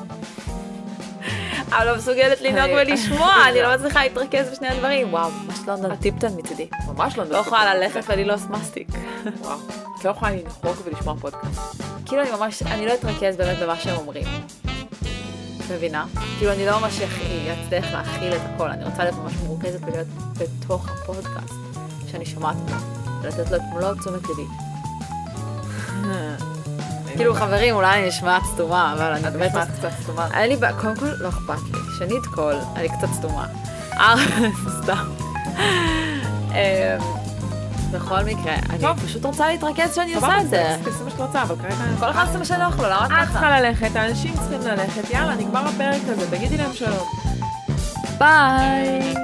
אבל 1.68 1.90
לא 1.90 1.96
מסוגלת 1.96 2.40
לנהוג 2.40 2.58
אני- 2.70 2.90
ולשמוע, 2.92 3.34
אני 3.48 3.62
לא 3.62 3.74
מצליחה 3.74 4.02
להתרכז 4.04 4.50
בשני 4.52 4.68
הדברים. 4.68 5.12
וואו, 5.12 5.30
ממש 5.30 5.58
לונדון 5.66 5.96
טיפטון 5.96 6.30
מצידי. 6.38 6.68
ממש 6.86 7.16
לא 7.18 7.24
לא 7.24 7.36
יכולה 7.36 7.74
ללכת 7.74 8.00
וללעוס 8.08 8.42
מסטיק. 8.50 8.88
וואו. 9.40 9.58
לא 10.04 10.10
יכולה 10.10 10.30
לנהוג 10.30 10.76
ולשמוע 10.84 11.14
פודקאסט. 11.20 11.82
כאילו 12.06 12.22
אני 12.22 12.30
ממש, 12.30 12.62
אני 12.62 12.86
לא 12.86 12.94
אתרכז 12.94 13.36
באמת 13.36 13.58
במה 13.58 13.76
שהם 13.76 13.96
אומרים. 13.96 14.26
מבינה? 15.70 16.06
כאילו 16.38 16.52
אני 16.52 16.66
לא 16.66 16.80
ממש 16.80 17.00
אצליח 17.00 17.92
להכיל 17.92 18.32
את 18.32 18.40
הכל, 18.54 18.70
אני 18.70 18.84
רוצה 18.84 19.04
להיות 19.04 19.16
ממש 19.16 19.32
מרוכזת 19.44 19.80
ולהיות 19.82 20.08
בתוך 20.38 20.88
הפודקאסט 20.88 21.54
שאני 22.10 22.26
שומעת 22.26 22.56
אותו, 22.56 22.74
ולתת 23.22 23.50
לו 23.50 23.56
את 23.56 23.62
מלוא 23.74 23.94
תשומת 23.94 24.22
ליבי. 24.28 24.46
כאילו 27.16 27.34
חברים, 27.34 27.74
אולי 27.74 27.98
אני 27.98 28.08
נשמעת 28.08 28.42
סתומה, 28.54 28.92
אבל 28.92 29.12
אני 29.12 29.28
את 29.28 29.32
באמת... 29.32 29.50
נשמעת 29.50 29.68
קצת 29.78 29.90
סתומה. 30.02 30.28
אין 30.34 30.48
לי 30.48 30.56
בעיה, 30.56 30.80
קודם 30.80 30.96
כל 30.96 31.06
לא 31.18 31.28
אכפת 31.28 31.62
לי. 31.72 31.78
שנית 31.98 32.26
כל, 32.34 32.54
אני 32.76 32.88
קצת 32.88 33.08
סתומה. 33.12 33.46
אה, 33.92 34.14
סתם. 34.82 35.08
בכל 37.94 38.24
מקרה, 38.24 38.54
אני. 38.70 38.84
פשוט 39.06 39.24
רוצה 39.24 39.48
להתרכז 39.48 39.90
סבבה, 39.90 40.14
עושה 40.14 40.40
את 40.40 40.48
זה. 40.50 40.76
תעשי 40.84 41.02
מה 41.04 41.10
שאת 41.10 41.20
רוצה, 41.20 41.42
אבל 41.42 41.56
כרגע... 41.56 41.74
כל 42.00 42.10
אחד 42.10 42.26
עושה 42.26 42.38
מה 42.38 42.44
שנוח 42.44 42.78
לו, 42.78 42.84
למה 42.84 43.06
את 43.06 43.10
את 43.10 43.16
ככה? 43.16 43.26
צריכה 43.32 43.60
ללכת, 43.60 43.96
האנשים 43.96 44.34
צריכים 44.34 44.60
ללכת, 44.60 45.10
יאללה, 45.10 45.34
נגמר 45.34 45.68
הפרק 45.68 46.02
הזה, 46.06 46.30
תגידי 46.30 46.56
להם 46.56 46.72
שלום. 46.72 47.08
ביי. 48.18 49.14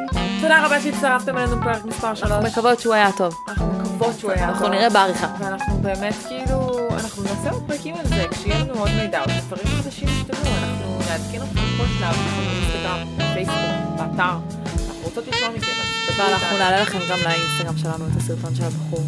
תודה 0.40 0.66
רבה 0.66 0.80
שהצטרפתם 0.80 1.38
אלינו 1.38 1.56
בפרק 1.56 1.84
מספר 1.84 2.14
3. 2.14 2.32
אנחנו 2.32 2.48
מקוות 2.48 2.80
שהוא 2.80 2.94
היה 2.94 3.12
טוב. 3.16 3.34
אנחנו 3.48 3.72
מקוות 3.72 4.18
שהוא 4.18 4.32
היה 4.32 4.48
אנחנו 4.48 4.66
טוב. 4.66 4.74
נראה 4.74 4.90
בעריכה. 4.90 5.26
ואנחנו 5.38 5.78
באמת 5.82 6.14
כאילו, 6.28 6.88
אנחנו 6.94 7.22
נעשה 7.22 7.50
עוד 7.50 7.62
פרקים 7.66 7.94
על 7.94 8.06
זה, 8.06 8.24
כשיהיה 8.30 8.58
לנו 8.58 8.74
עוד 8.74 8.90
מידע, 9.00 9.20
עוד 9.20 9.30
דברים 9.46 9.66
חדשים 9.66 10.08
ישתנו, 10.08 10.50
אנחנו 10.62 10.98
נעדכן 10.98 11.42
אתכם 11.42 11.60
בכל 11.74 11.86
שלב, 11.98 12.14
באינסטגרם, 12.36 13.06
בפייסבוק, 13.16 13.96
באתר, 13.96 14.22
אנחנו 14.22 14.59
רוצות 15.02 15.28
לשמוע 15.28 15.48
מכם, 15.50 15.72
ואנחנו 16.18 16.46
איתנו. 16.46 16.58
נעלה 16.58 16.80
לכם 16.80 16.98
גם 17.10 17.18
לאינסטגרם 17.24 17.78
שלנו 17.78 18.06
את 18.06 18.16
הסרטון 18.16 18.54
של 18.54 18.64
הבחור. 18.64 19.06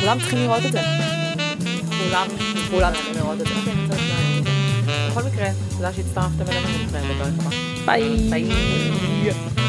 כולם 0.00 0.18
צריכים 0.20 0.38
לראות 0.38 0.66
את 0.66 0.72
זה. 0.72 0.80
כולם, 1.98 2.26
כולם 2.70 2.92
צריכים 2.92 3.14
לראות 3.14 3.40
את 3.40 3.46
זה. 3.46 3.54
בסדר, 3.54 3.84
בסדר. 3.84 5.10
בכל 5.10 5.22
מקרה, 5.22 5.48
תודה 5.76 5.92
שהצטרפתם 5.92 6.48
אלינו, 6.48 6.68
נתראה 6.86 7.02
בפרק 7.02 7.32
הבא. 7.38 7.50
ביי. 7.86 8.30
ביי. 8.30 9.67